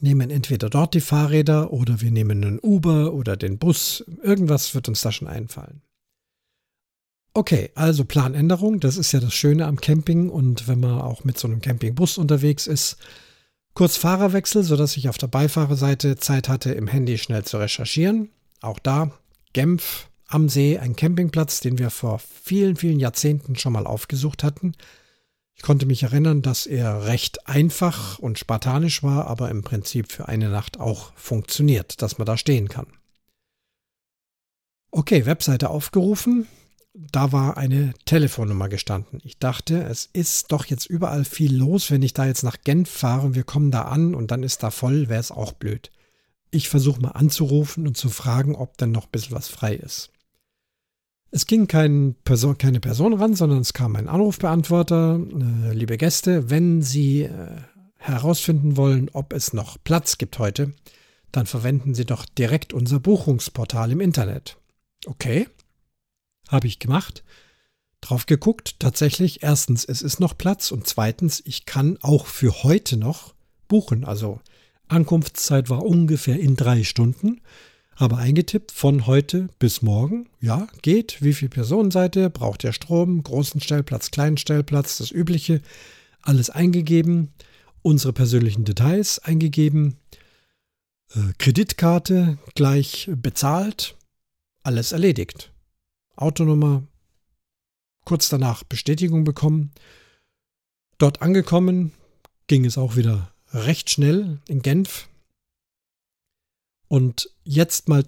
Nehmen 0.00 0.28
entweder 0.28 0.68
dort 0.68 0.92
die 0.94 1.00
Fahrräder 1.00 1.72
oder 1.72 2.00
wir 2.02 2.10
nehmen 2.10 2.44
einen 2.44 2.58
Uber 2.62 3.14
oder 3.14 3.36
den 3.36 3.58
Bus. 3.58 4.04
Irgendwas 4.22 4.74
wird 4.74 4.88
uns 4.88 5.00
da 5.00 5.12
schon 5.12 5.28
einfallen. 5.28 5.80
Okay, 7.36 7.70
also 7.74 8.04
Planänderung, 8.04 8.78
das 8.78 8.96
ist 8.96 9.10
ja 9.10 9.18
das 9.18 9.34
Schöne 9.34 9.66
am 9.66 9.80
Camping 9.80 10.30
und 10.30 10.68
wenn 10.68 10.78
man 10.78 11.00
auch 11.00 11.24
mit 11.24 11.36
so 11.36 11.48
einem 11.48 11.60
Campingbus 11.60 12.16
unterwegs 12.16 12.68
ist. 12.68 12.96
Kurz 13.74 13.96
Fahrerwechsel, 13.96 14.62
sodass 14.62 14.96
ich 14.96 15.08
auf 15.08 15.18
der 15.18 15.26
Beifahrerseite 15.26 16.14
Zeit 16.16 16.48
hatte, 16.48 16.72
im 16.72 16.86
Handy 16.86 17.18
schnell 17.18 17.44
zu 17.44 17.58
recherchieren. 17.58 18.30
Auch 18.60 18.78
da 18.78 19.10
Genf 19.52 20.08
am 20.28 20.48
See, 20.48 20.78
ein 20.78 20.94
Campingplatz, 20.94 21.58
den 21.58 21.78
wir 21.78 21.90
vor 21.90 22.20
vielen, 22.20 22.76
vielen 22.76 23.00
Jahrzehnten 23.00 23.56
schon 23.56 23.72
mal 23.72 23.86
aufgesucht 23.86 24.44
hatten. 24.44 24.72
Ich 25.56 25.62
konnte 25.62 25.86
mich 25.86 26.04
erinnern, 26.04 26.40
dass 26.40 26.66
er 26.66 27.06
recht 27.06 27.48
einfach 27.48 28.20
und 28.20 28.38
spartanisch 28.38 29.02
war, 29.02 29.26
aber 29.26 29.50
im 29.50 29.62
Prinzip 29.62 30.12
für 30.12 30.28
eine 30.28 30.50
Nacht 30.50 30.78
auch 30.78 31.12
funktioniert, 31.16 32.00
dass 32.00 32.18
man 32.18 32.26
da 32.26 32.36
stehen 32.36 32.68
kann. 32.68 32.86
Okay, 34.92 35.26
Webseite 35.26 35.70
aufgerufen, 35.70 36.46
da 36.94 37.32
war 37.32 37.56
eine 37.56 37.92
Telefonnummer 38.04 38.68
gestanden. 38.68 39.20
Ich 39.24 39.38
dachte, 39.38 39.82
es 39.82 40.08
ist 40.12 40.52
doch 40.52 40.64
jetzt 40.66 40.86
überall 40.86 41.24
viel 41.24 41.54
los, 41.54 41.90
wenn 41.90 42.02
ich 42.02 42.14
da 42.14 42.24
jetzt 42.24 42.44
nach 42.44 42.58
Genf 42.62 42.88
fahre 42.88 43.26
und 43.26 43.34
wir 43.34 43.42
kommen 43.42 43.72
da 43.72 43.82
an 43.82 44.14
und 44.14 44.30
dann 44.30 44.44
ist 44.44 44.62
da 44.62 44.70
voll, 44.70 45.08
wäre 45.08 45.20
es 45.20 45.32
auch 45.32 45.52
blöd. 45.52 45.90
Ich 46.52 46.68
versuche 46.68 47.00
mal 47.00 47.10
anzurufen 47.10 47.88
und 47.88 47.96
zu 47.96 48.10
fragen, 48.10 48.54
ob 48.54 48.78
denn 48.78 48.92
noch 48.92 49.06
ein 49.06 49.10
bisschen 49.10 49.34
was 49.34 49.48
frei 49.48 49.74
ist. 49.74 50.10
Es 51.32 51.46
ging 51.46 51.66
kein 51.66 52.14
Person, 52.22 52.58
keine 52.58 52.78
Person 52.78 53.14
ran, 53.14 53.34
sondern 53.34 53.58
es 53.58 53.72
kam 53.72 53.96
ein 53.96 54.08
Anrufbeantworter. 54.08 55.18
Äh, 55.18 55.72
liebe 55.72 55.96
Gäste, 55.96 56.48
wenn 56.48 56.80
Sie 56.80 57.22
äh, 57.22 57.56
herausfinden 57.96 58.76
wollen, 58.76 59.10
ob 59.12 59.32
es 59.32 59.52
noch 59.52 59.78
Platz 59.82 60.16
gibt 60.16 60.38
heute, 60.38 60.74
dann 61.32 61.46
verwenden 61.46 61.96
Sie 61.96 62.04
doch 62.04 62.24
direkt 62.24 62.72
unser 62.72 63.00
Buchungsportal 63.00 63.90
im 63.90 64.00
Internet. 64.00 64.58
Okay, 65.06 65.48
habe 66.48 66.66
ich 66.66 66.78
gemacht. 66.78 67.24
Drauf 68.00 68.26
geguckt, 68.26 68.80
tatsächlich, 68.80 69.42
erstens, 69.42 69.84
es 69.84 70.02
ist 70.02 70.20
noch 70.20 70.36
Platz 70.36 70.70
und 70.70 70.86
zweitens, 70.86 71.42
ich 71.46 71.64
kann 71.64 71.98
auch 72.02 72.26
für 72.26 72.62
heute 72.62 72.96
noch 72.96 73.34
buchen. 73.66 74.04
Also 74.04 74.40
Ankunftszeit 74.88 75.70
war 75.70 75.82
ungefähr 75.84 76.38
in 76.38 76.56
drei 76.56 76.84
Stunden. 76.84 77.40
Habe 77.96 78.16
eingetippt 78.16 78.72
von 78.72 79.06
heute 79.06 79.48
bis 79.58 79.80
morgen. 79.80 80.28
Ja, 80.40 80.66
geht. 80.82 81.22
Wie 81.22 81.32
viel 81.32 81.48
Personen 81.48 81.90
seid 81.90 82.16
ihr? 82.16 82.28
Braucht 82.28 82.64
ihr 82.64 82.72
Strom? 82.72 83.22
Großen 83.22 83.60
Stellplatz, 83.60 84.10
kleinen 84.10 84.36
Stellplatz, 84.36 84.98
das 84.98 85.10
Übliche. 85.10 85.60
Alles 86.20 86.50
eingegeben. 86.50 87.32
Unsere 87.82 88.12
persönlichen 88.12 88.64
Details 88.64 89.20
eingegeben. 89.20 89.96
Äh, 91.14 91.32
Kreditkarte 91.38 92.38
gleich 92.54 93.08
bezahlt. 93.14 93.96
Alles 94.62 94.92
erledigt. 94.92 95.53
Autonummer, 96.16 96.82
kurz 98.04 98.28
danach 98.28 98.64
Bestätigung 98.64 99.24
bekommen. 99.24 99.72
Dort 100.98 101.22
angekommen 101.22 101.92
ging 102.46 102.64
es 102.64 102.78
auch 102.78 102.96
wieder 102.96 103.32
recht 103.52 103.90
schnell 103.90 104.38
in 104.48 104.62
Genf. 104.62 105.08
Und 106.88 107.30
jetzt 107.44 107.88
mal 107.88 108.04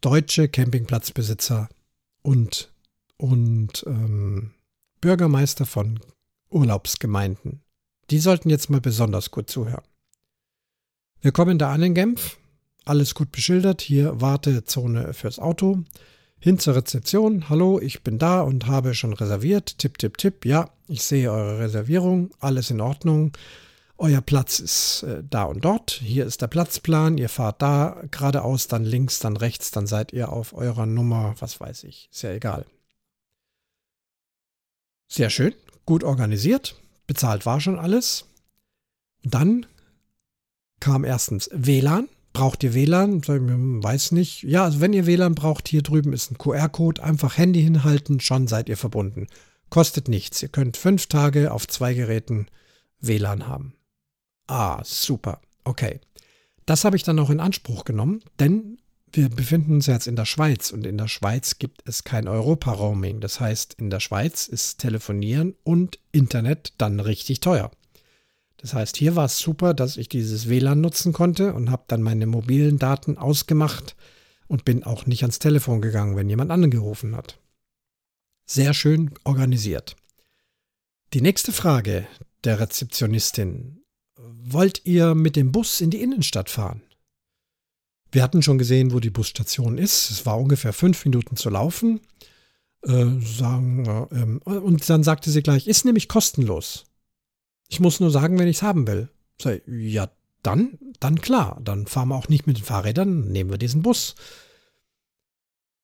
deutsche 0.00 0.48
Campingplatzbesitzer 0.48 1.68
und, 2.22 2.72
und 3.16 3.84
ähm, 3.86 4.52
Bürgermeister 5.00 5.66
von 5.66 6.00
Urlaubsgemeinden. 6.50 7.62
Die 8.10 8.18
sollten 8.18 8.50
jetzt 8.50 8.70
mal 8.70 8.80
besonders 8.80 9.30
gut 9.30 9.50
zuhören. 9.50 9.84
Wir 11.20 11.32
kommen 11.32 11.58
da 11.58 11.72
an 11.72 11.82
in 11.82 11.94
Genf. 11.94 12.38
Alles 12.84 13.14
gut 13.14 13.32
beschildert. 13.32 13.82
Hier 13.82 14.20
Wartezone 14.20 15.12
fürs 15.12 15.38
Auto. 15.38 15.84
Hin 16.40 16.58
zur 16.58 16.76
Rezeption. 16.76 17.48
Hallo, 17.48 17.80
ich 17.80 18.04
bin 18.04 18.18
da 18.18 18.42
und 18.42 18.66
habe 18.66 18.94
schon 18.94 19.12
reserviert. 19.12 19.78
Tipp, 19.78 19.98
tipp, 19.98 20.18
tipp. 20.18 20.44
Ja, 20.44 20.70
ich 20.86 21.02
sehe 21.02 21.32
eure 21.32 21.58
Reservierung. 21.58 22.30
Alles 22.38 22.70
in 22.70 22.80
Ordnung. 22.80 23.36
Euer 23.96 24.20
Platz 24.20 24.60
ist 24.60 25.02
äh, 25.02 25.24
da 25.28 25.42
und 25.42 25.64
dort. 25.64 25.90
Hier 25.90 26.24
ist 26.24 26.40
der 26.40 26.46
Platzplan. 26.46 27.18
Ihr 27.18 27.28
fahrt 27.28 27.60
da 27.60 28.04
geradeaus, 28.12 28.68
dann 28.68 28.84
links, 28.84 29.18
dann 29.18 29.36
rechts. 29.36 29.72
Dann 29.72 29.88
seid 29.88 30.12
ihr 30.12 30.32
auf 30.32 30.52
eurer 30.54 30.86
Nummer. 30.86 31.34
Was 31.40 31.58
weiß 31.58 31.82
ich. 31.82 32.08
Ja 32.12 32.30
egal. 32.30 32.66
Sehr 35.08 35.30
schön. 35.30 35.54
Gut 35.86 36.04
organisiert. 36.04 36.76
Bezahlt 37.08 37.46
war 37.46 37.60
schon 37.60 37.80
alles. 37.80 38.26
Dann 39.24 39.66
kam 40.78 41.04
erstens 41.04 41.50
WLAN. 41.52 42.08
Braucht 42.38 42.62
ihr 42.62 42.72
WLAN? 42.72 43.20
Hm, 43.26 43.82
weiß 43.82 44.12
nicht. 44.12 44.44
Ja, 44.44 44.62
also 44.62 44.80
wenn 44.80 44.92
ihr 44.92 45.06
WLAN 45.06 45.34
braucht, 45.34 45.66
hier 45.66 45.82
drüben 45.82 46.12
ist 46.12 46.30
ein 46.30 46.38
QR-Code. 46.38 47.02
Einfach 47.02 47.36
Handy 47.36 47.60
hinhalten, 47.60 48.20
schon 48.20 48.46
seid 48.46 48.68
ihr 48.68 48.76
verbunden. 48.76 49.26
Kostet 49.70 50.06
nichts. 50.06 50.40
Ihr 50.40 50.48
könnt 50.48 50.76
fünf 50.76 51.08
Tage 51.08 51.50
auf 51.50 51.66
zwei 51.66 51.94
Geräten 51.94 52.46
WLAN 53.00 53.48
haben. 53.48 53.74
Ah, 54.46 54.80
super. 54.84 55.40
Okay. 55.64 55.98
Das 56.64 56.84
habe 56.84 56.94
ich 56.94 57.02
dann 57.02 57.18
auch 57.18 57.30
in 57.30 57.40
Anspruch 57.40 57.84
genommen, 57.84 58.22
denn 58.38 58.78
wir 59.12 59.30
befinden 59.30 59.72
uns 59.74 59.86
jetzt 59.86 60.06
in 60.06 60.14
der 60.14 60.24
Schweiz 60.24 60.70
und 60.70 60.86
in 60.86 60.96
der 60.96 61.08
Schweiz 61.08 61.58
gibt 61.58 61.82
es 61.86 62.04
kein 62.04 62.28
Europa-Roaming. 62.28 63.18
Das 63.18 63.40
heißt, 63.40 63.74
in 63.80 63.90
der 63.90 63.98
Schweiz 63.98 64.46
ist 64.46 64.78
Telefonieren 64.78 65.56
und 65.64 65.98
Internet 66.12 66.72
dann 66.78 67.00
richtig 67.00 67.40
teuer. 67.40 67.72
Das 68.58 68.74
heißt, 68.74 68.96
hier 68.96 69.16
war 69.16 69.24
es 69.24 69.38
super, 69.38 69.72
dass 69.72 69.96
ich 69.96 70.08
dieses 70.08 70.48
WLAN 70.48 70.80
nutzen 70.80 71.12
konnte 71.12 71.54
und 71.54 71.70
habe 71.70 71.84
dann 71.86 72.02
meine 72.02 72.26
mobilen 72.26 72.78
Daten 72.78 73.16
ausgemacht 73.16 73.96
und 74.48 74.64
bin 74.64 74.82
auch 74.82 75.06
nicht 75.06 75.22
ans 75.22 75.38
Telefon 75.38 75.80
gegangen, 75.80 76.16
wenn 76.16 76.28
jemand 76.28 76.50
angerufen 76.50 77.16
hat. 77.16 77.38
Sehr 78.46 78.74
schön 78.74 79.14
organisiert. 79.24 79.96
Die 81.14 81.20
nächste 81.20 81.52
Frage 81.52 82.06
der 82.44 82.60
Rezeptionistin. 82.60 83.82
Wollt 84.16 84.84
ihr 84.84 85.14
mit 85.14 85.36
dem 85.36 85.52
Bus 85.52 85.80
in 85.80 85.90
die 85.90 86.02
Innenstadt 86.02 86.50
fahren? 86.50 86.82
Wir 88.10 88.22
hatten 88.22 88.42
schon 88.42 88.58
gesehen, 88.58 88.92
wo 88.92 89.00
die 89.00 89.10
Busstation 89.10 89.76
ist. 89.78 90.10
Es 90.10 90.24
war 90.26 90.38
ungefähr 90.38 90.72
fünf 90.72 91.04
Minuten 91.04 91.36
zu 91.36 91.50
laufen. 91.50 92.00
Äh, 92.82 93.06
sagen, 93.20 94.40
äh, 94.46 94.50
und 94.50 94.88
dann 94.88 95.02
sagte 95.02 95.30
sie 95.30 95.42
gleich, 95.42 95.66
ist 95.66 95.84
nämlich 95.84 96.08
kostenlos. 96.08 96.86
Ich 97.68 97.80
muss 97.80 98.00
nur 98.00 98.10
sagen, 98.10 98.38
wenn 98.38 98.48
ich 98.48 98.56
es 98.56 98.62
haben 98.62 98.86
will. 98.86 99.08
Sag, 99.40 99.62
ja, 99.66 100.08
dann, 100.42 100.78
dann 101.00 101.20
klar. 101.20 101.60
Dann 101.62 101.86
fahren 101.86 102.08
wir 102.08 102.16
auch 102.16 102.28
nicht 102.28 102.46
mit 102.46 102.58
den 102.58 102.64
Fahrrädern, 102.64 103.28
nehmen 103.28 103.50
wir 103.50 103.58
diesen 103.58 103.82
Bus. 103.82 104.14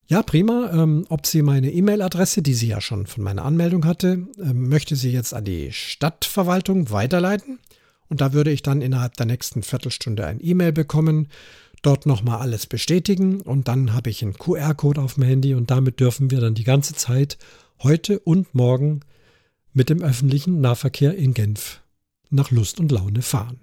Ja, 0.06 0.22
prima. 0.22 0.70
Ähm, 0.72 1.06
ob 1.08 1.26
sie 1.26 1.42
meine 1.42 1.72
E-Mail-Adresse, 1.72 2.42
die 2.42 2.54
sie 2.54 2.68
ja 2.68 2.80
schon 2.80 3.06
von 3.06 3.24
meiner 3.24 3.44
Anmeldung 3.44 3.84
hatte, 3.84 4.26
ähm, 4.38 4.68
möchte 4.68 4.96
sie 4.96 5.10
jetzt 5.10 5.32
an 5.32 5.44
die 5.44 5.72
Stadtverwaltung 5.72 6.90
weiterleiten. 6.90 7.58
Und 8.08 8.20
da 8.20 8.32
würde 8.32 8.50
ich 8.50 8.62
dann 8.62 8.82
innerhalb 8.82 9.16
der 9.16 9.26
nächsten 9.26 9.62
Viertelstunde 9.62 10.26
ein 10.26 10.40
E-Mail 10.42 10.72
bekommen, 10.72 11.28
dort 11.84 12.06
nochmal 12.06 12.40
alles 12.40 12.66
bestätigen 12.66 13.40
und 13.40 13.68
dann 13.68 13.92
habe 13.92 14.10
ich 14.10 14.22
einen 14.22 14.34
QR-Code 14.34 15.00
auf 15.00 15.14
dem 15.14 15.24
Handy 15.24 15.54
und 15.54 15.70
damit 15.70 16.00
dürfen 16.00 16.30
wir 16.30 16.40
dann 16.40 16.54
die 16.54 16.64
ganze 16.64 16.94
Zeit 16.94 17.38
heute 17.82 18.18
und 18.20 18.54
morgen 18.54 19.00
mit 19.74 19.90
dem 19.90 20.02
öffentlichen 20.02 20.60
Nahverkehr 20.60 21.14
in 21.14 21.34
Genf 21.34 21.82
nach 22.30 22.50
Lust 22.50 22.80
und 22.80 22.90
Laune 22.90 23.22
fahren. 23.22 23.60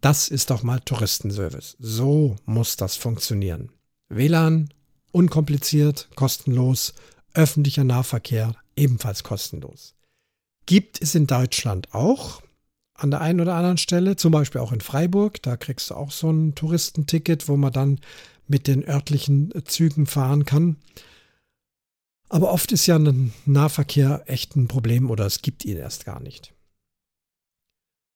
Das 0.00 0.28
ist 0.28 0.50
doch 0.50 0.62
mal 0.62 0.80
Touristenservice. 0.80 1.76
So 1.80 2.36
muss 2.44 2.76
das 2.76 2.96
funktionieren. 2.96 3.70
WLAN, 4.10 4.68
unkompliziert, 5.12 6.08
kostenlos, 6.14 6.94
öffentlicher 7.34 7.84
Nahverkehr 7.84 8.54
ebenfalls 8.76 9.24
kostenlos. 9.24 9.94
Gibt 10.66 11.00
es 11.00 11.14
in 11.14 11.26
Deutschland 11.26 11.94
auch 11.94 12.42
an 12.94 13.10
der 13.10 13.20
einen 13.20 13.40
oder 13.40 13.54
anderen 13.54 13.78
Stelle, 13.78 14.16
zum 14.16 14.32
Beispiel 14.32 14.60
auch 14.60 14.72
in 14.72 14.80
Freiburg, 14.80 15.40
da 15.42 15.56
kriegst 15.56 15.90
du 15.90 15.94
auch 15.94 16.10
so 16.10 16.30
ein 16.30 16.54
Touristenticket, 16.56 17.48
wo 17.48 17.56
man 17.56 17.72
dann 17.72 18.00
mit 18.48 18.66
den 18.66 18.86
örtlichen 18.86 19.52
Zügen 19.64 20.06
fahren 20.06 20.44
kann. 20.44 20.76
Aber 22.28 22.52
oft 22.52 22.72
ist 22.72 22.86
ja 22.86 22.96
ein 22.96 23.32
Nahverkehr 23.46 24.22
echt 24.26 24.56
ein 24.56 24.68
Problem 24.68 25.10
oder 25.10 25.26
es 25.26 25.42
gibt 25.42 25.64
ihn 25.64 25.78
erst 25.78 26.04
gar 26.04 26.20
nicht. 26.20 26.54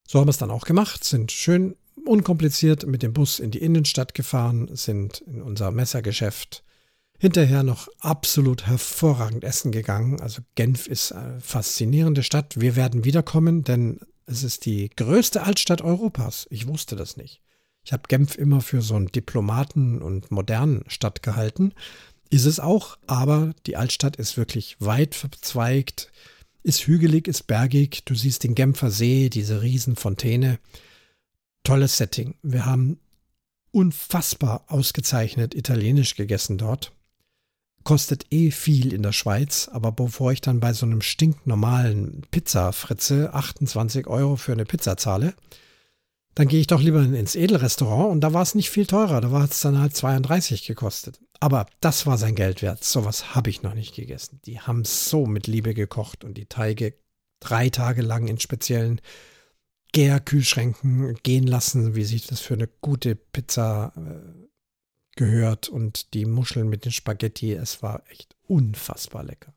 So 0.07 0.19
haben 0.19 0.27
wir 0.27 0.33
es 0.33 0.39
dann 0.39 0.51
auch 0.51 0.65
gemacht, 0.65 1.05
sind 1.05 1.33
schön 1.33 1.77
unkompliziert 2.05 2.87
mit 2.87 3.03
dem 3.03 3.13
Bus 3.13 3.39
in 3.39 3.51
die 3.51 3.63
Innenstadt 3.63 4.15
gefahren, 4.15 4.69
sind 4.75 5.21
in 5.21 5.41
unser 5.41 5.71
Messergeschäft 5.71 6.65
hinterher 7.19 7.63
noch 7.63 7.89
absolut 8.01 8.67
hervorragend 8.67 9.45
essen 9.45 9.71
gegangen. 9.71 10.21
Also 10.21 10.43
Genf 10.57 10.89
ist 10.89 11.13
eine 11.13 11.41
faszinierende 11.41 12.25
Stadt. 12.25 12.61
Wir 12.61 12.75
werden 12.75 13.05
wiederkommen, 13.05 13.63
denn 13.63 14.01
es 14.27 14.43
ist 14.43 14.67
die 14.67 14.91
größte 14.91 15.43
Altstadt 15.45 15.83
Europas. 15.83 16.47
Ich 16.51 16.67
wusste 16.67 16.97
das 16.97 17.17
nicht. 17.17 17.41
Ich 17.85 17.93
habe 17.93 18.05
Genf 18.09 18.37
immer 18.37 18.61
für 18.61 18.83
so 18.83 18.97
einen 18.97 19.07
Diplomaten 19.07 20.03
und 20.03 20.31
modernen 20.31 20.85
Stadt 20.89 21.23
gehalten. 21.23 21.75
Ist 22.33 22.47
es 22.47 22.61
auch, 22.61 22.97
aber 23.07 23.53
die 23.67 23.77
Altstadt 23.77 24.17
ist 24.17 24.39
wirklich 24.39 24.77
weit 24.79 25.15
verzweigt, 25.15 26.11
ist 26.63 26.87
hügelig, 26.87 27.29
ist 27.29 27.47
bergig. 27.47 28.07
Du 28.07 28.15
siehst 28.15 28.43
den 28.43 28.55
Genfer 28.55 28.91
See, 28.91 29.29
diese 29.29 29.61
Riesenfontäne. 29.61 30.59
Tolles 31.63 31.99
Setting. 31.99 32.37
Wir 32.43 32.65
haben 32.65 32.99
unfassbar 33.71 34.65
ausgezeichnet 34.69 35.55
italienisch 35.55 36.15
gegessen 36.15 36.57
dort. 36.57 36.93
Kostet 37.85 38.25
eh 38.31 38.51
viel 38.51 38.95
in 38.95 39.03
der 39.03 39.13
Schweiz, 39.13 39.69
aber 39.71 39.93
bevor 39.93 40.33
ich 40.33 40.41
dann 40.41 40.59
bei 40.59 40.73
so 40.73 40.87
einem 40.87 41.03
stinknormalen 41.03 42.23
Pizza-Fritze 42.31 43.35
28 43.35 44.07
Euro 44.07 44.37
für 44.37 44.53
eine 44.53 44.65
Pizza 44.65 44.97
zahle, 44.97 45.35
dann 46.35 46.49
gehe 46.49 46.61
ich 46.61 46.67
doch 46.67 46.81
lieber 46.81 47.03
ins 47.03 47.35
Edelrestaurant 47.35 48.11
und 48.11 48.23
da 48.23 48.33
war 48.33 48.41
es 48.41 48.55
nicht 48.55 48.71
viel 48.71 48.87
teurer. 48.87 49.21
Da 49.21 49.33
war 49.33 49.45
es 49.45 49.61
dann 49.61 49.79
halt 49.79 49.95
32 49.95 50.67
gekostet. 50.67 51.21
Aber 51.43 51.67
das 51.81 52.07
war 52.07 52.19
sein 52.19 52.37
Geld 52.37 52.63
wert. 52.63 52.85
Sowas 52.85 53.35
habe 53.35 53.51
ich 53.51 53.65
noch 53.65 53.75
nicht 53.75 53.97
gegessen. 53.97 54.39
Die 54.45 54.61
haben 54.61 54.85
so 54.85 55.27
mit 55.27 55.49
Liebe 55.49 55.75
gekocht 55.75 56.23
und 56.23 56.35
die 56.35 56.47
Teige 56.47 56.95
drei 57.41 57.69
Tage 57.69 58.01
lang 58.01 58.29
in 58.29 58.39
speziellen 58.39 59.01
Gärkühlschränken 59.91 61.17
gehen 61.25 61.49
lassen, 61.49 61.97
wie 61.97 62.05
sich 62.05 62.29
das 62.29 62.39
für 62.39 62.55
eine 62.55 62.69
gute 62.69 63.17
Pizza 63.17 63.93
äh, 63.97 64.47
gehört. 65.17 65.69
Und 65.69 66.15
die 66.15 66.27
Muscheln 66.27 66.69
mit 66.69 66.85
den 66.85 66.93
Spaghetti, 66.93 67.55
es 67.55 67.83
war 67.83 68.05
echt 68.09 68.37
unfassbar 68.47 69.25
lecker. 69.25 69.53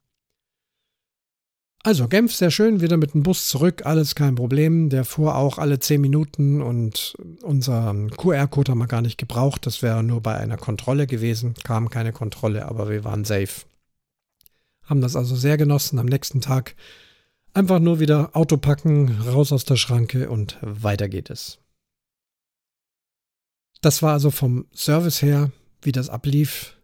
Also 1.86 2.08
Genf, 2.08 2.34
sehr 2.34 2.50
schön, 2.50 2.82
wieder 2.82 2.98
mit 2.98 3.13
dem 3.13 3.21
Bus 3.21 3.48
zurück, 3.48 3.86
alles 3.86 4.15
kein 4.15 4.34
Problem. 4.34 4.89
Der 4.89 5.06
fuhr 5.06 5.36
auch 5.36 5.60
alle 5.60 5.78
zehn 5.78 6.02
Minuten 6.02 6.63
und 6.63 7.15
unseren 7.43 8.10
QR-Code 8.10 8.71
haben 8.71 8.80
wir 8.80 8.88
gar 8.88 9.04
nicht 9.04 9.19
gebraucht. 9.19 9.67
Das 9.67 9.84
wäre 9.84 10.02
nur 10.02 10.19
bei 10.19 10.36
einer 10.36 10.58
Kontrolle 10.58 11.06
gewesen. 11.06 11.54
Kam 11.63 11.91
keine 11.91 12.12
Kontrolle, 12.12 12.65
aber 12.65 12.89
wir 12.89 13.04
waren 13.04 13.24
safe. 13.24 13.67
Haben 14.82 15.02
das 15.02 15.15
also 15.15 15.36
sehr 15.36 15.58
genossen. 15.58 16.00
Am 16.00 16.08
nächsten 16.08 16.41
Tag 16.41 16.76
einfach 17.54 17.78
nur 17.78 18.00
wieder 18.00 18.36
Auto 18.36 18.58
packen, 18.58 19.21
raus 19.21 19.52
aus 19.52 19.63
der 19.63 19.76
Schranke 19.76 20.32
und 20.32 20.58
weiter 20.62 21.08
geht 21.08 21.30
es. 21.30 21.60
Das 23.82 24.02
war 24.02 24.13
also 24.13 24.32
vom 24.32 24.65
Service 24.74 25.21
her, 25.21 25.52
wie 25.84 25.91
das 25.91 26.10
ablief. 26.10 26.78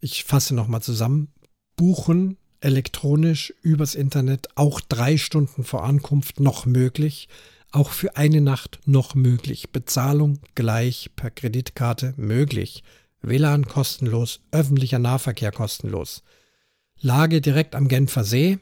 Ich 0.00 0.24
fasse 0.24 0.52
nochmal 0.56 0.82
zusammen. 0.82 1.28
Buchen 1.76 2.38
elektronisch 2.60 3.52
übers 3.62 3.94
Internet, 3.94 4.48
auch 4.54 4.80
drei 4.80 5.16
Stunden 5.16 5.64
vor 5.64 5.84
Ankunft 5.84 6.40
noch 6.40 6.66
möglich, 6.66 7.28
auch 7.70 7.90
für 7.90 8.16
eine 8.16 8.40
Nacht 8.40 8.80
noch 8.86 9.14
möglich, 9.14 9.70
Bezahlung 9.70 10.40
gleich 10.54 11.10
per 11.16 11.30
Kreditkarte 11.30 12.14
möglich, 12.16 12.82
WLAN 13.20 13.66
kostenlos, 13.66 14.40
öffentlicher 14.52 14.98
Nahverkehr 14.98 15.52
kostenlos. 15.52 16.22
Lage 17.00 17.40
direkt 17.40 17.74
am 17.74 17.88
Genfer 17.88 18.24
See, 18.24 18.58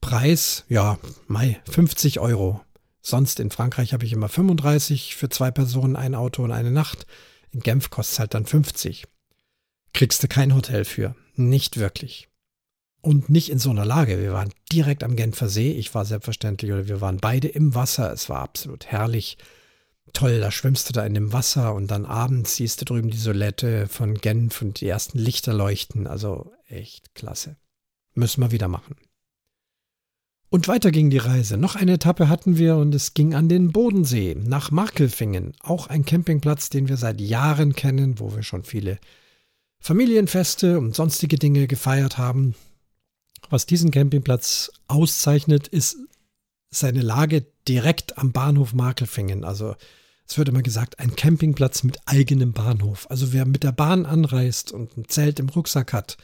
Preis, 0.00 0.64
ja, 0.68 0.98
Mai, 1.26 1.60
50 1.70 2.20
Euro. 2.20 2.60
Sonst 3.00 3.40
in 3.40 3.50
Frankreich 3.50 3.92
habe 3.92 4.04
ich 4.04 4.12
immer 4.12 4.28
35 4.28 5.16
für 5.16 5.28
zwei 5.28 5.50
Personen, 5.50 5.96
ein 5.96 6.14
Auto 6.14 6.42
und 6.42 6.52
eine 6.52 6.70
Nacht. 6.70 7.06
In 7.50 7.60
Genf 7.60 7.90
kostet 7.90 8.12
es 8.12 8.18
halt 8.18 8.34
dann 8.34 8.46
50. 8.46 9.04
Kriegst 9.92 10.22
du 10.22 10.28
kein 10.28 10.54
Hotel 10.54 10.84
für. 10.84 11.14
Nicht 11.34 11.78
wirklich 11.78 12.28
und 13.02 13.28
nicht 13.28 13.50
in 13.50 13.58
so 13.58 13.70
einer 13.70 13.84
Lage. 13.84 14.20
Wir 14.20 14.32
waren 14.32 14.52
direkt 14.72 15.04
am 15.04 15.16
Genfer 15.16 15.48
See. 15.48 15.72
Ich 15.72 15.94
war 15.94 16.04
selbstverständlich, 16.04 16.72
oder 16.72 16.88
wir 16.88 17.00
waren 17.00 17.18
beide 17.18 17.48
im 17.48 17.74
Wasser. 17.74 18.12
Es 18.12 18.28
war 18.28 18.40
absolut 18.40 18.86
herrlich. 18.86 19.36
Toll, 20.12 20.40
da 20.40 20.50
schwimmst 20.50 20.88
du 20.88 20.92
da 20.92 21.04
in 21.04 21.14
dem 21.14 21.32
Wasser 21.32 21.74
und 21.74 21.90
dann 21.90 22.06
abends 22.06 22.56
siehst 22.56 22.80
du 22.80 22.84
drüben 22.84 23.10
die 23.10 23.18
Solette 23.18 23.88
von 23.88 24.14
Genf 24.14 24.62
und 24.62 24.80
die 24.80 24.88
ersten 24.88 25.18
Lichter 25.18 25.52
leuchten. 25.52 26.06
Also 26.06 26.52
echt 26.68 27.14
klasse. 27.14 27.56
Müssen 28.14 28.40
wir 28.40 28.52
wieder 28.52 28.68
machen. 28.68 28.96
Und 30.48 30.68
weiter 30.68 30.90
ging 30.90 31.08
die 31.08 31.18
Reise. 31.18 31.56
Noch 31.56 31.76
eine 31.76 31.94
Etappe 31.94 32.28
hatten 32.28 32.58
wir 32.58 32.76
und 32.76 32.94
es 32.94 33.14
ging 33.14 33.34
an 33.34 33.48
den 33.48 33.72
Bodensee 33.72 34.36
nach 34.38 34.70
Markelfingen. 34.70 35.54
Auch 35.60 35.86
ein 35.86 36.04
Campingplatz, 36.04 36.68
den 36.68 36.88
wir 36.88 36.98
seit 36.98 37.22
Jahren 37.22 37.74
kennen, 37.74 38.20
wo 38.20 38.36
wir 38.36 38.42
schon 38.42 38.62
viele 38.62 38.98
Familienfeste 39.78 40.78
und 40.78 40.94
sonstige 40.94 41.38
Dinge 41.38 41.66
gefeiert 41.66 42.18
haben. 42.18 42.54
Was 43.52 43.66
diesen 43.66 43.90
Campingplatz 43.90 44.72
auszeichnet, 44.88 45.68
ist 45.68 45.98
seine 46.70 47.02
Lage 47.02 47.44
direkt 47.68 48.16
am 48.16 48.32
Bahnhof 48.32 48.72
Markelfingen. 48.72 49.44
Also 49.44 49.76
es 50.26 50.38
wird 50.38 50.48
immer 50.48 50.62
gesagt, 50.62 50.98
ein 51.00 51.16
Campingplatz 51.16 51.82
mit 51.82 51.98
eigenem 52.06 52.54
Bahnhof. 52.54 53.06
Also 53.10 53.34
wer 53.34 53.44
mit 53.44 53.62
der 53.62 53.72
Bahn 53.72 54.06
anreist 54.06 54.72
und 54.72 54.96
ein 54.96 55.06
Zelt 55.06 55.38
im 55.38 55.50
Rucksack 55.50 55.92
hat 55.92 56.16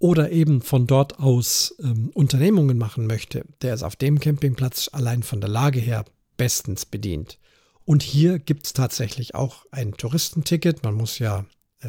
oder 0.00 0.32
eben 0.32 0.60
von 0.60 0.88
dort 0.88 1.20
aus 1.20 1.76
ähm, 1.84 2.10
Unternehmungen 2.14 2.78
machen 2.78 3.06
möchte, 3.06 3.44
der 3.62 3.72
ist 3.74 3.84
auf 3.84 3.94
dem 3.94 4.18
Campingplatz 4.18 4.90
allein 4.92 5.22
von 5.22 5.40
der 5.40 5.50
Lage 5.50 5.78
her 5.78 6.04
bestens 6.36 6.84
bedient. 6.84 7.38
Und 7.84 8.02
hier 8.02 8.40
gibt 8.40 8.66
es 8.66 8.72
tatsächlich 8.72 9.36
auch 9.36 9.66
ein 9.70 9.92
Touristenticket. 9.92 10.82
Man 10.82 10.94
muss 10.94 11.20
ja 11.20 11.44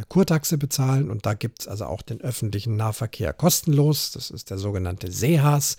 Kurtaxe 0.08 0.58
bezahlen 0.58 1.10
und 1.10 1.26
da 1.26 1.34
gibt 1.34 1.62
es 1.62 1.68
also 1.68 1.86
auch 1.86 2.02
den 2.02 2.22
öffentlichen 2.22 2.76
Nahverkehr 2.78 3.34
kostenlos. 3.34 4.12
Das 4.12 4.30
ist 4.30 4.50
der 4.50 4.58
sogenannte 4.58 5.12
Seehas, 5.12 5.78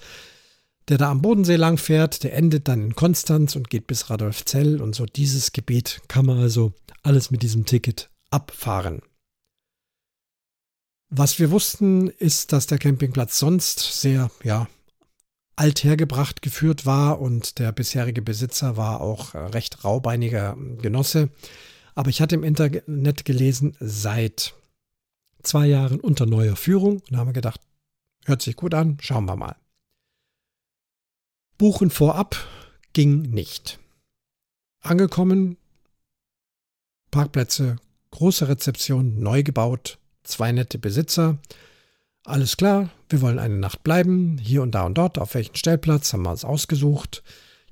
der 0.88 0.98
da 0.98 1.10
am 1.10 1.22
Bodensee 1.22 1.56
lang 1.56 1.78
fährt. 1.78 2.22
Der 2.22 2.34
endet 2.34 2.68
dann 2.68 2.82
in 2.82 2.94
Konstanz 2.94 3.56
und 3.56 3.70
geht 3.70 3.86
bis 3.86 4.10
Radolfzell 4.10 4.82
und 4.82 4.94
so 4.94 5.06
dieses 5.06 5.52
Gebiet 5.52 6.02
kann 6.08 6.26
man 6.26 6.38
also 6.38 6.72
alles 7.02 7.30
mit 7.30 7.42
diesem 7.42 7.64
Ticket 7.64 8.10
abfahren. 8.30 9.00
Was 11.08 11.38
wir 11.38 11.50
wussten, 11.50 12.08
ist, 12.08 12.52
dass 12.52 12.66
der 12.66 12.78
Campingplatz 12.78 13.38
sonst 13.38 14.00
sehr, 14.00 14.30
ja, 14.44 14.66
althergebracht 15.56 16.40
geführt 16.40 16.86
war 16.86 17.20
und 17.20 17.58
der 17.58 17.72
bisherige 17.72 18.22
Besitzer 18.22 18.76
war 18.76 19.00
auch 19.00 19.34
recht 19.34 19.84
raubeiniger 19.84 20.56
Genosse. 20.80 21.28
Aber 21.94 22.10
ich 22.10 22.20
hatte 22.20 22.34
im 22.34 22.44
Internet 22.44 23.24
gelesen, 23.24 23.76
seit 23.80 24.54
zwei 25.42 25.66
Jahren 25.66 26.00
unter 26.00 26.26
neuer 26.26 26.56
Führung 26.56 27.02
und 27.10 27.16
haben 27.16 27.32
gedacht, 27.32 27.60
hört 28.24 28.42
sich 28.42 28.56
gut 28.56 28.74
an, 28.74 28.98
schauen 29.00 29.26
wir 29.26 29.36
mal. 29.36 29.56
Buchen 31.58 31.90
vorab 31.90 32.36
ging 32.92 33.22
nicht. 33.22 33.78
Angekommen, 34.80 35.56
Parkplätze, 37.10 37.76
große 38.10 38.48
Rezeption, 38.48 39.20
neu 39.20 39.42
gebaut, 39.42 39.98
zwei 40.24 40.50
nette 40.52 40.78
Besitzer. 40.78 41.38
Alles 42.24 42.56
klar, 42.56 42.90
wir 43.08 43.20
wollen 43.20 43.38
eine 43.38 43.56
Nacht 43.56 43.82
bleiben, 43.82 44.38
hier 44.38 44.62
und 44.62 44.72
da 44.72 44.84
und 44.84 44.94
dort, 44.94 45.18
auf 45.18 45.34
welchen 45.34 45.56
Stellplatz 45.56 46.12
haben 46.12 46.22
wir 46.22 46.30
uns 46.30 46.44
ausgesucht. 46.44 47.22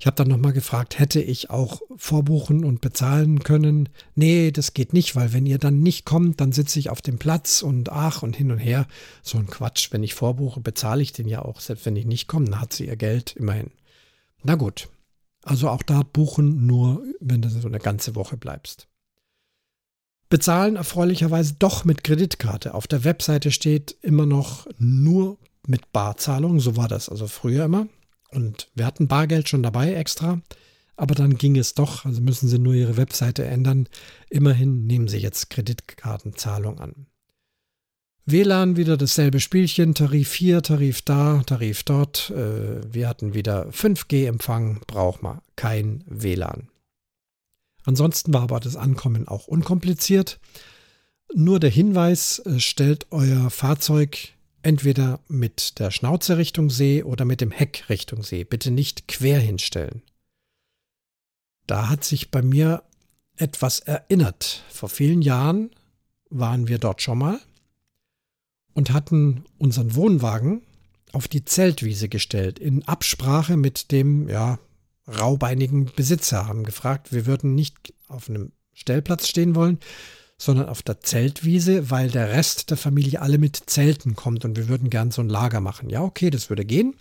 Ich 0.01 0.07
habe 0.07 0.15
dann 0.15 0.29
nochmal 0.29 0.51
gefragt, 0.51 0.97
hätte 0.97 1.21
ich 1.21 1.51
auch 1.51 1.79
vorbuchen 1.95 2.65
und 2.65 2.81
bezahlen 2.81 3.43
können? 3.43 3.87
Nee, 4.15 4.49
das 4.49 4.73
geht 4.73 4.93
nicht, 4.93 5.15
weil 5.15 5.31
wenn 5.31 5.45
ihr 5.45 5.59
dann 5.59 5.83
nicht 5.83 6.07
kommt, 6.07 6.41
dann 6.41 6.51
sitze 6.51 6.79
ich 6.79 6.89
auf 6.89 7.03
dem 7.03 7.19
Platz 7.19 7.61
und 7.61 7.91
ach 7.91 8.23
und 8.23 8.35
hin 8.35 8.51
und 8.51 8.57
her. 8.57 8.87
So 9.21 9.37
ein 9.37 9.45
Quatsch. 9.45 9.91
Wenn 9.91 10.01
ich 10.01 10.15
vorbuche, 10.15 10.59
bezahle 10.59 11.03
ich 11.03 11.13
den 11.13 11.27
ja 11.27 11.43
auch, 11.43 11.59
selbst 11.59 11.85
wenn 11.85 11.95
ich 11.95 12.07
nicht 12.07 12.27
komme, 12.27 12.45
dann 12.45 12.59
hat 12.59 12.73
sie 12.73 12.87
ihr 12.87 12.95
Geld 12.95 13.35
immerhin. 13.35 13.69
Na 14.41 14.55
gut. 14.55 14.89
Also 15.43 15.69
auch 15.69 15.83
da 15.83 16.01
buchen 16.01 16.65
nur, 16.65 17.03
wenn 17.19 17.43
du 17.43 17.49
so 17.51 17.67
eine 17.67 17.77
ganze 17.77 18.15
Woche 18.15 18.37
bleibst. 18.37 18.87
Bezahlen 20.29 20.77
erfreulicherweise 20.77 21.57
doch 21.59 21.85
mit 21.85 22.03
Kreditkarte. 22.03 22.73
Auf 22.73 22.87
der 22.87 23.03
Webseite 23.03 23.51
steht 23.51 23.95
immer 24.01 24.25
noch 24.25 24.65
nur 24.79 25.37
mit 25.67 25.91
Barzahlung. 25.91 26.59
So 26.59 26.75
war 26.75 26.87
das 26.87 27.07
also 27.07 27.27
früher 27.27 27.65
immer. 27.65 27.85
Und 28.31 28.69
wir 28.75 28.85
hatten 28.85 29.07
Bargeld 29.07 29.49
schon 29.49 29.63
dabei 29.63 29.93
extra, 29.93 30.41
aber 30.95 31.15
dann 31.15 31.37
ging 31.37 31.57
es 31.57 31.73
doch, 31.73 32.05
also 32.05 32.21
müssen 32.21 32.47
Sie 32.47 32.59
nur 32.59 32.73
Ihre 32.73 32.97
Webseite 32.97 33.45
ändern. 33.45 33.87
Immerhin 34.29 34.85
nehmen 34.87 35.07
Sie 35.07 35.17
jetzt 35.17 35.49
Kreditkartenzahlung 35.49 36.79
an. 36.79 37.07
WLAN 38.25 38.77
wieder 38.77 38.97
dasselbe 38.97 39.39
Spielchen, 39.39 39.95
Tarif 39.95 40.33
hier, 40.33 40.61
Tarif 40.61 41.01
da, 41.01 41.41
Tarif 41.45 41.83
dort. 41.83 42.29
Äh, 42.29 42.93
wir 42.93 43.09
hatten 43.09 43.33
wieder 43.33 43.67
5G-Empfang, 43.69 44.81
braucht 44.85 45.23
man 45.23 45.41
kein 45.55 46.03
WLAN. 46.05 46.69
Ansonsten 47.83 48.33
war 48.33 48.43
aber 48.43 48.59
das 48.59 48.75
Ankommen 48.75 49.27
auch 49.27 49.47
unkompliziert. 49.47 50.39
Nur 51.33 51.59
der 51.59 51.71
Hinweis, 51.71 52.39
äh, 52.45 52.59
stellt 52.59 53.07
euer 53.11 53.49
Fahrzeug 53.49 54.29
entweder 54.63 55.19
mit 55.27 55.79
der 55.79 55.91
Schnauze 55.91 56.37
Richtung 56.37 56.69
See 56.69 57.03
oder 57.03 57.25
mit 57.25 57.41
dem 57.41 57.51
Heck 57.51 57.89
Richtung 57.89 58.23
See. 58.23 58.43
Bitte 58.43 58.71
nicht 58.71 59.07
quer 59.07 59.39
hinstellen. 59.39 60.01
Da 61.67 61.89
hat 61.89 62.03
sich 62.03 62.31
bei 62.31 62.41
mir 62.41 62.83
etwas 63.37 63.79
erinnert. 63.79 64.63
Vor 64.69 64.89
vielen 64.89 65.21
Jahren 65.21 65.71
waren 66.29 66.67
wir 66.67 66.77
dort 66.77 67.01
schon 67.01 67.17
mal 67.17 67.39
und 68.73 68.91
hatten 68.91 69.45
unseren 69.57 69.95
Wohnwagen 69.95 70.61
auf 71.11 71.27
die 71.27 71.43
Zeltwiese 71.43 72.07
gestellt, 72.07 72.59
in 72.59 72.87
Absprache 72.87 73.57
mit 73.57 73.91
dem, 73.91 74.29
ja, 74.29 74.59
raubeinigen 75.07 75.91
Besitzer, 75.95 76.47
haben 76.47 76.63
gefragt, 76.63 77.11
wir 77.11 77.25
würden 77.25 77.53
nicht 77.53 77.93
auf 78.07 78.29
einem 78.29 78.51
Stellplatz 78.73 79.27
stehen 79.27 79.55
wollen, 79.55 79.79
sondern 80.41 80.69
auf 80.69 80.81
der 80.81 81.01
Zeltwiese, 81.01 81.91
weil 81.91 82.09
der 82.09 82.29
Rest 82.29 82.71
der 82.71 82.77
Familie 82.77 83.21
alle 83.21 83.37
mit 83.37 83.61
Zelten 83.67 84.15
kommt 84.15 84.43
und 84.43 84.57
wir 84.57 84.69
würden 84.69 84.89
gern 84.89 85.11
so 85.11 85.21
ein 85.21 85.29
Lager 85.29 85.61
machen. 85.61 85.91
Ja, 85.91 86.01
okay, 86.01 86.31
das 86.31 86.49
würde 86.49 86.65
gehen. 86.65 86.95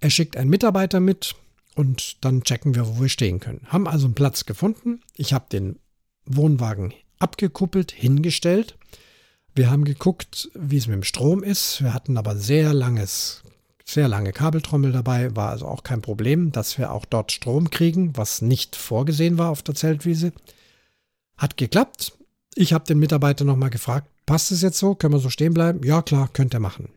Er 0.00 0.08
schickt 0.08 0.38
einen 0.38 0.48
Mitarbeiter 0.48 0.98
mit 0.98 1.34
und 1.74 2.24
dann 2.24 2.44
checken 2.44 2.74
wir, 2.74 2.88
wo 2.88 3.02
wir 3.02 3.10
stehen 3.10 3.40
können. 3.40 3.60
Haben 3.66 3.86
also 3.86 4.06
einen 4.06 4.14
Platz 4.14 4.46
gefunden. 4.46 5.02
Ich 5.14 5.34
habe 5.34 5.44
den 5.52 5.80
Wohnwagen 6.24 6.94
abgekuppelt, 7.18 7.92
hingestellt. 7.92 8.78
Wir 9.54 9.70
haben 9.70 9.84
geguckt, 9.84 10.48
wie 10.54 10.78
es 10.78 10.86
mit 10.86 10.94
dem 10.94 11.04
Strom 11.04 11.42
ist. 11.42 11.82
Wir 11.82 11.92
hatten 11.92 12.16
aber 12.16 12.36
sehr 12.36 12.72
langes, 12.72 13.42
sehr 13.84 14.08
lange 14.08 14.32
Kabeltrommel 14.32 14.92
dabei, 14.92 15.36
war 15.36 15.50
also 15.50 15.66
auch 15.66 15.82
kein 15.82 16.00
Problem, 16.00 16.52
dass 16.52 16.78
wir 16.78 16.90
auch 16.90 17.04
dort 17.04 17.32
Strom 17.32 17.68
kriegen, 17.68 18.16
was 18.16 18.40
nicht 18.40 18.76
vorgesehen 18.76 19.36
war 19.36 19.50
auf 19.50 19.62
der 19.62 19.74
Zeltwiese. 19.74 20.32
Hat 21.36 21.58
geklappt. 21.58 22.14
Ich 22.54 22.72
habe 22.72 22.84
den 22.84 22.98
Mitarbeiter 22.98 23.44
nochmal 23.44 23.70
gefragt, 23.70 24.08
passt 24.26 24.52
es 24.52 24.62
jetzt 24.62 24.78
so? 24.78 24.94
Können 24.94 25.14
wir 25.14 25.20
so 25.20 25.30
stehen 25.30 25.54
bleiben? 25.54 25.82
Ja, 25.84 26.02
klar, 26.02 26.28
könnt 26.32 26.54
ihr 26.54 26.60
machen. 26.60 26.88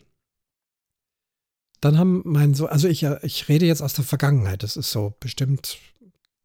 Dann 1.82 1.98
haben 1.98 2.22
mein 2.26 2.54
so, 2.54 2.68
also 2.68 2.88
ich, 2.88 3.04
ich 3.04 3.48
rede 3.48 3.66
jetzt 3.66 3.82
aus 3.82 3.94
der 3.94 4.06
Vergangenheit, 4.06 4.64
das 4.64 4.76
ist 4.76 4.92
so 4.92 5.14
bestimmt 5.20 5.78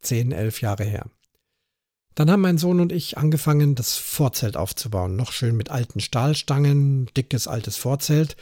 10, 0.02 0.32
11 0.32 0.60
Jahre 0.60 0.84
her. 0.84 1.06
Dann 2.14 2.30
haben 2.30 2.40
mein 2.40 2.58
Sohn 2.58 2.80
und 2.80 2.92
ich 2.92 3.16
angefangen, 3.16 3.74
das 3.74 3.96
Vorzelt 3.96 4.56
aufzubauen. 4.56 5.16
Noch 5.16 5.32
schön 5.32 5.56
mit 5.56 5.70
alten 5.70 6.00
Stahlstangen, 6.00 7.06
dickes 7.16 7.46
altes 7.46 7.76
Vorzelt. 7.76 8.36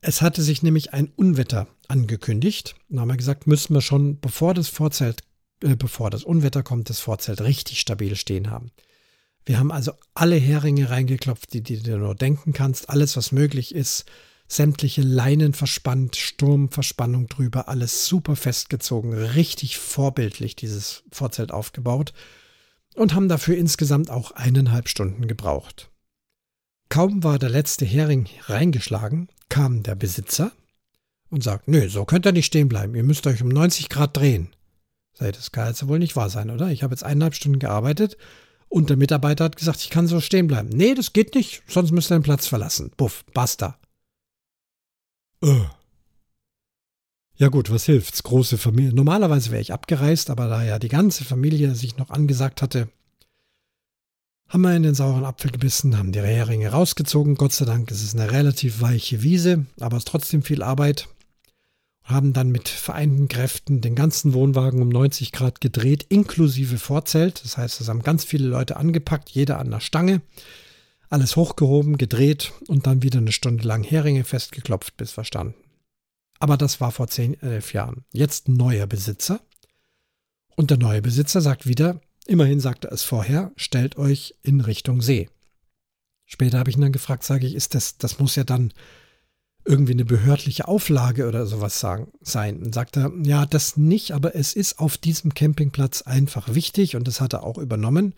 Es 0.00 0.22
hatte 0.22 0.42
sich 0.42 0.62
nämlich 0.62 0.92
ein 0.92 1.10
Unwetter 1.16 1.66
angekündigt. 1.88 2.76
Dann 2.88 3.00
haben 3.00 3.08
wir 3.08 3.16
gesagt, 3.16 3.46
müssen 3.46 3.74
wir 3.74 3.80
schon, 3.80 4.20
bevor 4.20 4.54
das 4.54 4.68
Vorzelt, 4.68 5.22
äh, 5.64 5.74
bevor 5.74 6.10
das 6.10 6.22
Unwetter 6.22 6.62
kommt, 6.62 6.90
das 6.90 7.00
Vorzelt 7.00 7.40
richtig 7.40 7.80
stabil 7.80 8.14
stehen 8.14 8.50
haben. 8.50 8.70
Wir 9.48 9.58
haben 9.58 9.72
also 9.72 9.92
alle 10.12 10.36
Heringe 10.36 10.90
reingeklopft, 10.90 11.54
die, 11.54 11.62
die 11.62 11.82
du 11.82 11.96
nur 11.96 12.14
denken 12.14 12.52
kannst, 12.52 12.90
alles, 12.90 13.16
was 13.16 13.32
möglich 13.32 13.74
ist, 13.74 14.04
sämtliche 14.46 15.00
Leinen 15.00 15.54
verspannt, 15.54 16.16
Sturmverspannung 16.16 17.28
drüber, 17.28 17.66
alles 17.66 18.04
super 18.04 18.36
festgezogen, 18.36 19.14
richtig 19.14 19.78
vorbildlich 19.78 20.54
dieses 20.54 21.02
Vorzelt 21.10 21.50
aufgebaut 21.50 22.12
und 22.94 23.14
haben 23.14 23.30
dafür 23.30 23.56
insgesamt 23.56 24.10
auch 24.10 24.32
eineinhalb 24.32 24.86
Stunden 24.86 25.26
gebraucht. 25.26 25.90
Kaum 26.90 27.24
war 27.24 27.38
der 27.38 27.48
letzte 27.48 27.86
Hering 27.86 28.28
reingeschlagen, 28.48 29.30
kam 29.48 29.82
der 29.82 29.94
Besitzer 29.94 30.52
und 31.30 31.42
sagt, 31.42 31.68
nö, 31.68 31.88
so 31.88 32.04
könnt 32.04 32.26
ihr 32.26 32.32
nicht 32.32 32.44
stehen 32.44 32.68
bleiben, 32.68 32.94
ihr 32.94 33.02
müsst 33.02 33.26
euch 33.26 33.42
um 33.42 33.48
90 33.48 33.88
Grad 33.88 34.14
drehen. 34.14 34.50
Das 35.16 35.52
kann 35.52 35.68
jetzt 35.68 35.88
wohl 35.88 35.98
nicht 35.98 36.16
wahr 36.16 36.28
sein, 36.28 36.50
oder? 36.50 36.68
Ich 36.68 36.82
habe 36.82 36.92
jetzt 36.92 37.02
eineinhalb 37.02 37.34
Stunden 37.34 37.58
gearbeitet 37.58 38.18
und 38.68 38.90
der 38.90 38.96
Mitarbeiter 38.96 39.44
hat 39.44 39.56
gesagt, 39.56 39.80
ich 39.80 39.90
kann 39.90 40.06
so 40.06 40.20
stehen 40.20 40.46
bleiben. 40.46 40.68
Nee, 40.68 40.94
das 40.94 41.12
geht 41.12 41.34
nicht, 41.34 41.62
sonst 41.66 41.90
müsst 41.90 42.10
ihr 42.10 42.18
den 42.18 42.22
Platz 42.22 42.46
verlassen. 42.46 42.90
Buff, 42.96 43.24
basta. 43.32 43.78
Äh. 45.42 45.60
Ja 47.36 47.48
gut, 47.48 47.70
was 47.70 47.84
hilft's? 47.84 48.24
Große 48.24 48.58
Familie. 48.58 48.92
Normalerweise 48.92 49.52
wäre 49.52 49.62
ich 49.62 49.72
abgereist, 49.72 50.28
aber 50.28 50.48
da 50.48 50.64
ja 50.64 50.78
die 50.78 50.88
ganze 50.88 51.24
Familie 51.24 51.74
sich 51.74 51.96
noch 51.96 52.10
angesagt 52.10 52.62
hatte, 52.62 52.88
haben 54.48 54.62
wir 54.62 54.74
in 54.74 54.82
den 54.82 54.94
sauren 54.94 55.24
Apfel 55.24 55.50
gebissen, 55.50 55.98
haben 55.98 56.10
die 56.10 56.20
Heringe 56.20 56.70
rausgezogen. 56.70 57.36
Gott 57.36 57.52
sei 57.52 57.64
Dank 57.64 57.90
ist 57.90 58.02
es 58.02 58.14
eine 58.14 58.32
relativ 58.32 58.80
weiche 58.80 59.22
Wiese, 59.22 59.66
aber 59.78 59.98
es 59.98 60.00
ist 60.02 60.08
trotzdem 60.08 60.42
viel 60.42 60.62
Arbeit. 60.62 61.08
Haben 62.08 62.32
dann 62.32 62.48
mit 62.48 62.70
vereinten 62.70 63.28
Kräften 63.28 63.82
den 63.82 63.94
ganzen 63.94 64.32
Wohnwagen 64.32 64.80
um 64.80 64.88
90 64.88 65.30
Grad 65.30 65.60
gedreht, 65.60 66.06
inklusive 66.08 66.78
Vorzelt. 66.78 67.44
Das 67.44 67.58
heißt, 67.58 67.82
es 67.82 67.88
haben 67.88 68.02
ganz 68.02 68.24
viele 68.24 68.48
Leute 68.48 68.76
angepackt, 68.78 69.28
jeder 69.28 69.58
an 69.58 69.70
der 69.70 69.80
Stange. 69.80 70.22
Alles 71.10 71.36
hochgehoben, 71.36 71.98
gedreht 71.98 72.52
und 72.66 72.86
dann 72.86 73.02
wieder 73.02 73.18
eine 73.18 73.32
Stunde 73.32 73.68
lang 73.68 73.84
Heringe 73.84 74.24
festgeklopft 74.24 74.96
bis 74.96 75.12
verstanden. 75.12 75.54
Aber 76.38 76.56
das 76.56 76.80
war 76.80 76.92
vor 76.92 77.08
10, 77.08 77.42
11 77.42 77.74
Jahren. 77.74 78.04
Jetzt 78.12 78.48
neuer 78.48 78.86
Besitzer. 78.86 79.40
Und 80.56 80.70
der 80.70 80.78
neue 80.78 81.02
Besitzer 81.02 81.42
sagt 81.42 81.66
wieder, 81.66 82.00
immerhin 82.26 82.60
sagte 82.60 82.88
er 82.88 82.94
es 82.94 83.02
vorher, 83.02 83.52
stellt 83.56 83.98
euch 83.98 84.34
in 84.42 84.60
Richtung 84.60 85.02
See. 85.02 85.28
Später 86.24 86.58
habe 86.58 86.70
ich 86.70 86.76
ihn 86.76 86.82
dann 86.82 86.92
gefragt, 86.92 87.24
sage 87.24 87.46
ich, 87.46 87.54
ist 87.54 87.74
das, 87.74 87.98
das 87.98 88.18
muss 88.18 88.34
ja 88.34 88.44
dann 88.44 88.72
irgendwie 89.68 89.92
eine 89.92 90.06
behördliche 90.06 90.66
Auflage 90.66 91.28
oder 91.28 91.46
sowas 91.46 91.78
sagen, 91.78 92.08
sein. 92.22 92.62
Und 92.62 92.74
sagt 92.74 92.96
er, 92.96 93.12
ja, 93.22 93.44
das 93.44 93.76
nicht, 93.76 94.12
aber 94.12 94.34
es 94.34 94.54
ist 94.54 94.78
auf 94.78 94.96
diesem 94.96 95.34
Campingplatz 95.34 96.02
einfach 96.02 96.54
wichtig 96.54 96.96
und 96.96 97.06
das 97.06 97.20
hat 97.20 97.34
er 97.34 97.44
auch 97.44 97.58
übernommen, 97.58 98.14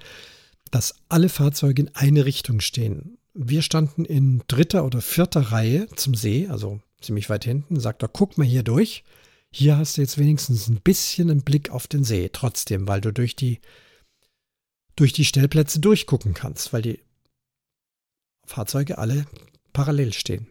dass 0.71 0.95
alle 1.09 1.29
Fahrzeuge 1.29 1.83
in 1.83 1.95
eine 1.95 2.25
Richtung 2.25 2.61
stehen. 2.61 3.19
Wir 3.35 3.63
standen 3.63 4.05
in 4.05 4.43
dritter 4.47 4.85
oder 4.85 5.01
vierter 5.01 5.41
Reihe 5.41 5.89
zum 5.97 6.15
See, 6.15 6.47
also 6.47 6.81
ziemlich 7.01 7.29
weit 7.29 7.45
hinten, 7.45 7.81
sagt 7.81 8.03
er, 8.03 8.09
guck 8.09 8.39
mal 8.39 8.47
hier 8.47 8.63
durch. 8.63 9.03
Hier 9.53 9.77
hast 9.77 9.97
du 9.97 10.03
jetzt 10.03 10.19
wenigstens 10.19 10.69
ein 10.69 10.81
bisschen 10.81 11.31
einen 11.31 11.43
Blick 11.43 11.71
auf 11.71 11.89
den 11.89 12.05
See, 12.05 12.31
trotzdem, 12.33 12.87
weil 12.87 13.01
du 13.01 13.13
durch 13.13 13.35
die, 13.35 13.59
durch 14.95 15.13
die 15.13 15.25
Stellplätze 15.25 15.81
durchgucken 15.81 16.33
kannst, 16.33 16.73
weil 16.73 16.83
die 16.83 17.01
Fahrzeuge 18.47 18.99
alle 18.99 19.27
parallel 19.73 20.13
stehen. 20.13 20.47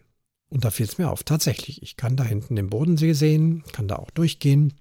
Und 0.50 0.66
da 0.66 0.72
fiel 0.72 0.88
es 0.88 0.98
mir 0.98 1.10
auf, 1.10 1.24
tatsächlich, 1.24 1.84
ich 1.84 1.96
kann 1.96 2.16
da 2.16 2.24
hinten 2.24 2.56
den 2.56 2.70
Bodensee 2.70 3.14
sehen, 3.14 3.64
kann 3.72 3.88
da 3.88 3.98
auch 3.98 4.10
durchgehen. 4.10 4.74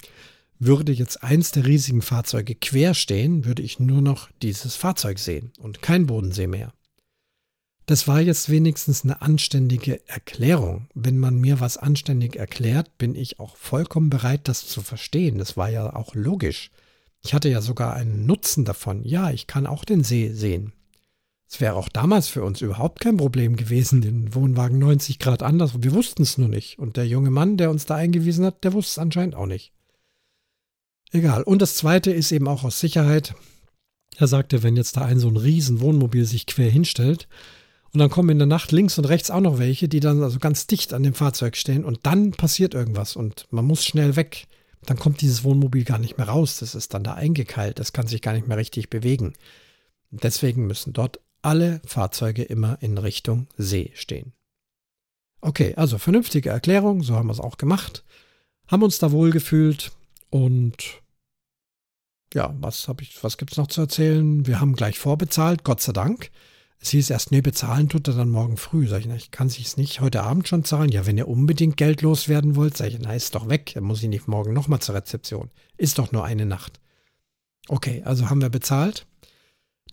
Würde 0.58 0.92
jetzt 0.92 1.22
eins 1.22 1.52
der 1.52 1.66
riesigen 1.66 2.02
Fahrzeuge 2.02 2.54
quer 2.54 2.94
stehen, 2.94 3.44
würde 3.44 3.62
ich 3.62 3.78
nur 3.78 4.02
noch 4.02 4.28
dieses 4.42 4.74
Fahrzeug 4.74 5.18
sehen 5.18 5.52
und 5.58 5.82
kein 5.82 6.06
Bodensee 6.06 6.46
mehr. 6.46 6.72
Das 7.86 8.06
war 8.06 8.20
jetzt 8.20 8.50
wenigstens 8.50 9.04
eine 9.04 9.22
anständige 9.22 10.06
Erklärung. 10.08 10.88
Wenn 10.94 11.16
man 11.16 11.38
mir 11.38 11.60
was 11.60 11.78
anständig 11.78 12.36
erklärt, 12.36 12.98
bin 12.98 13.14
ich 13.14 13.40
auch 13.40 13.56
vollkommen 13.56 14.10
bereit, 14.10 14.46
das 14.48 14.66
zu 14.66 14.82
verstehen. 14.82 15.38
Das 15.38 15.56
war 15.56 15.70
ja 15.70 15.94
auch 15.94 16.14
logisch. 16.14 16.70
Ich 17.24 17.32
hatte 17.32 17.48
ja 17.48 17.62
sogar 17.62 17.94
einen 17.94 18.26
Nutzen 18.26 18.66
davon. 18.66 19.04
Ja, 19.04 19.30
ich 19.30 19.46
kann 19.46 19.66
auch 19.66 19.86
den 19.86 20.04
See 20.04 20.32
sehen. 20.32 20.74
Es 21.50 21.60
wäre 21.60 21.74
auch 21.74 21.88
damals 21.88 22.28
für 22.28 22.42
uns 22.44 22.60
überhaupt 22.60 23.00
kein 23.00 23.16
Problem 23.16 23.56
gewesen, 23.56 24.02
den 24.02 24.34
Wohnwagen 24.34 24.78
90 24.78 25.18
Grad 25.18 25.42
anders. 25.42 25.82
Wir 25.82 25.92
wussten 25.92 26.22
es 26.22 26.36
nur 26.36 26.48
nicht. 26.48 26.78
Und 26.78 26.98
der 26.98 27.06
junge 27.06 27.30
Mann, 27.30 27.56
der 27.56 27.70
uns 27.70 27.86
da 27.86 27.94
eingewiesen 27.94 28.44
hat, 28.44 28.64
der 28.64 28.74
wusste 28.74 28.92
es 28.92 28.98
anscheinend 28.98 29.34
auch 29.34 29.46
nicht. 29.46 29.72
Egal. 31.10 31.42
Und 31.42 31.62
das 31.62 31.74
Zweite 31.74 32.10
ist 32.10 32.32
eben 32.32 32.48
auch 32.48 32.64
aus 32.64 32.80
Sicherheit. 32.80 33.34
Er 34.16 34.26
sagte, 34.26 34.62
wenn 34.62 34.76
jetzt 34.76 34.98
da 34.98 35.06
ein 35.06 35.18
so 35.18 35.28
ein 35.28 35.38
riesen 35.38 35.80
Wohnmobil 35.80 36.26
sich 36.26 36.46
quer 36.46 36.70
hinstellt, 36.70 37.28
und 37.92 38.00
dann 38.00 38.10
kommen 38.10 38.28
in 38.28 38.38
der 38.38 38.46
Nacht 38.46 38.70
links 38.70 38.98
und 38.98 39.06
rechts 39.06 39.30
auch 39.30 39.40
noch 39.40 39.58
welche, 39.58 39.88
die 39.88 40.00
dann 40.00 40.22
also 40.22 40.38
ganz 40.38 40.66
dicht 40.66 40.92
an 40.92 41.02
dem 41.02 41.14
Fahrzeug 41.14 41.56
stehen 41.56 41.84
und 41.84 42.00
dann 42.02 42.32
passiert 42.32 42.74
irgendwas 42.74 43.16
und 43.16 43.46
man 43.50 43.64
muss 43.64 43.84
schnell 43.84 44.14
weg. 44.14 44.46
Dann 44.84 44.98
kommt 44.98 45.22
dieses 45.22 45.42
Wohnmobil 45.42 45.84
gar 45.84 45.98
nicht 45.98 46.18
mehr 46.18 46.28
raus. 46.28 46.58
Das 46.58 46.74
ist 46.74 46.94
dann 46.94 47.02
da 47.02 47.14
eingekeilt. 47.14 47.78
Das 47.78 47.92
kann 47.92 48.06
sich 48.06 48.22
gar 48.22 48.34
nicht 48.34 48.46
mehr 48.46 48.56
richtig 48.56 48.90
bewegen. 48.90 49.32
Deswegen 50.10 50.66
müssen 50.66 50.92
dort 50.92 51.20
alle 51.42 51.80
Fahrzeuge 51.84 52.42
immer 52.42 52.78
in 52.80 52.98
Richtung 52.98 53.46
See 53.56 53.92
stehen. 53.94 54.32
Okay, 55.40 55.74
also 55.76 55.98
vernünftige 55.98 56.50
Erklärung, 56.50 57.02
so 57.02 57.14
haben 57.14 57.28
wir 57.28 57.32
es 57.32 57.40
auch 57.40 57.58
gemacht. 57.58 58.04
Haben 58.66 58.82
uns 58.82 58.98
da 58.98 59.12
wohl 59.12 59.30
gefühlt 59.30 59.92
und 60.30 61.00
ja, 62.34 62.54
was 62.60 62.88
habe 62.88 63.02
ich, 63.02 63.22
was 63.24 63.36
noch 63.56 63.68
zu 63.68 63.80
erzählen? 63.80 64.46
Wir 64.46 64.60
haben 64.60 64.76
gleich 64.76 64.98
vorbezahlt, 64.98 65.64
Gott 65.64 65.80
sei 65.80 65.92
Dank. 65.92 66.30
Es 66.80 66.90
hieß 66.90 67.10
erst, 67.10 67.32
nee, 67.32 67.40
bezahlen 67.40 67.88
tut 67.88 68.06
er 68.06 68.14
dann 68.14 68.28
morgen 68.28 68.56
früh. 68.56 68.86
Sag 68.86 69.00
ich, 69.00 69.06
na, 69.06 69.16
ich 69.16 69.30
kann 69.30 69.48
sich's 69.48 69.76
nicht 69.76 70.00
heute 70.00 70.22
Abend 70.22 70.46
schon 70.46 70.64
zahlen. 70.64 70.92
Ja, 70.92 71.06
wenn 71.06 71.18
ihr 71.18 71.26
unbedingt 71.26 71.76
Geld 71.76 72.02
loswerden 72.02 72.54
wollt, 72.54 72.76
sag 72.76 72.88
ich, 72.88 72.98
na, 73.00 73.14
ist 73.14 73.34
doch 73.34 73.48
weg. 73.48 73.72
Dann 73.74 73.84
muss 73.84 74.02
ich 74.02 74.08
nicht 74.08 74.28
morgen 74.28 74.52
nochmal 74.52 74.80
zur 74.80 74.94
Rezeption. 74.94 75.50
Ist 75.76 75.98
doch 75.98 76.12
nur 76.12 76.24
eine 76.24 76.46
Nacht. 76.46 76.80
Okay, 77.68 78.02
also 78.04 78.30
haben 78.30 78.40
wir 78.40 78.48
bezahlt. 78.48 79.06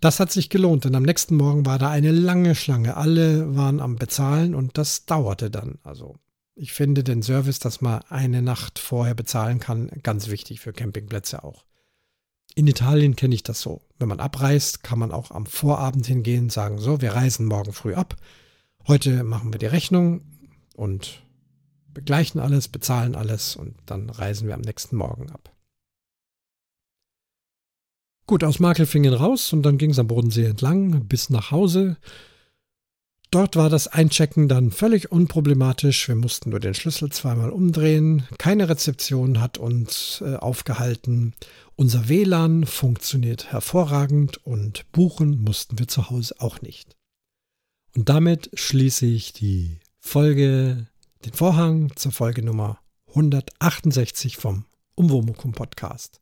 Das 0.02 0.20
hat 0.20 0.32
sich 0.32 0.50
gelohnt, 0.50 0.86
denn 0.86 0.96
am 0.96 1.04
nächsten 1.04 1.36
Morgen 1.36 1.66
war 1.66 1.80
da 1.80 1.90
eine 1.90 2.12
lange 2.12 2.56
Schlange. 2.56 2.98
Alle 2.98 3.56
waren 3.56 3.80
am 3.80 3.96
Bezahlen 3.96 4.54
und 4.54 4.78
das 4.78 5.06
dauerte 5.06 5.50
dann. 5.50 5.80
Also 5.84 6.18
ich 6.56 6.74
finde 6.74 7.04
den 7.04 7.22
Service, 7.22 7.60
dass 7.60 7.82
man 7.82 8.02
eine 8.10 8.42
Nacht 8.42 8.80
vorher 8.80 9.16
bezahlen 9.16 9.60
kann, 9.60 9.90
ganz 10.04 10.30
wichtig 10.30 10.60
für 10.60 10.74
Campingplätze 10.74 11.44
auch. 11.44 11.66
In 12.56 12.68
Italien 12.68 13.16
kenne 13.18 13.36
ich 13.36 13.44
das 13.44 13.60
so. 13.62 13.82
Wenn 14.00 14.08
man 14.08 14.22
abreist, 14.22 14.84
kann 14.84 15.00
man 15.00 15.12
auch 15.12 15.32
am 15.32 15.46
Vorabend 15.46 16.06
hingehen, 16.06 16.50
sagen, 16.50 16.80
so, 16.80 17.02
wir 17.02 17.14
reisen 17.14 17.46
morgen 17.46 17.74
früh 17.74 17.94
ab. 17.94 18.16
Heute 18.88 19.24
machen 19.24 19.52
wir 19.52 19.60
die 19.60 19.66
Rechnung 19.66 20.22
und 20.76 21.24
begleichen 21.94 22.40
alles, 22.40 22.68
bezahlen 22.68 23.16
alles 23.16 23.56
und 23.56 23.76
dann 23.86 24.10
reisen 24.10 24.48
wir 24.48 24.56
am 24.56 24.62
nächsten 24.62 24.96
Morgen 24.96 25.32
ab. 25.32 25.55
Gut, 28.28 28.44
aus 28.44 28.60
Makelfingen 28.60 29.14
raus 29.14 29.54
und 29.54 29.62
dann 29.64 29.78
ging 29.78 29.92
es 29.92 30.00
am 30.00 30.08
Bodensee 30.08 30.46
entlang 30.46 31.06
bis 31.06 31.30
nach 31.30 31.52
Hause. 31.52 31.98
Dort 33.30 33.56
war 33.56 33.70
das 33.70 33.88
Einchecken 33.88 34.48
dann 34.48 34.72
völlig 34.72 35.12
unproblematisch. 35.12 36.08
Wir 36.08 36.16
mussten 36.16 36.50
nur 36.50 36.60
den 36.60 36.74
Schlüssel 36.74 37.12
zweimal 37.12 37.52
umdrehen. 37.52 38.24
Keine 38.40 38.68
Rezeption 38.68 39.42
hat 39.42 39.60
uns 39.60 40.24
äh, 40.26 40.38
aufgehalten. 40.38 41.34
Unser 41.76 42.10
WLAN 42.10 42.66
funktioniert 42.66 43.52
hervorragend 43.52 44.44
und 44.46 44.92
buchen 44.92 45.44
mussten 45.44 45.78
wir 45.78 45.88
zu 45.88 46.10
Hause 46.10 46.36
auch 46.40 46.62
nicht. 46.62 46.96
Und 47.96 48.10
damit 48.10 48.50
schließe 48.54 49.06
ich 49.06 49.34
die 49.34 49.80
Folge, 50.00 50.88
den 51.26 51.34
Vorhang 51.34 51.92
zur 51.96 52.12
Folge 52.12 52.42
Nummer 52.42 52.80
168 53.10 54.38
vom 54.38 54.66
Umwomukum 54.96 55.52
Podcast. 55.52 56.22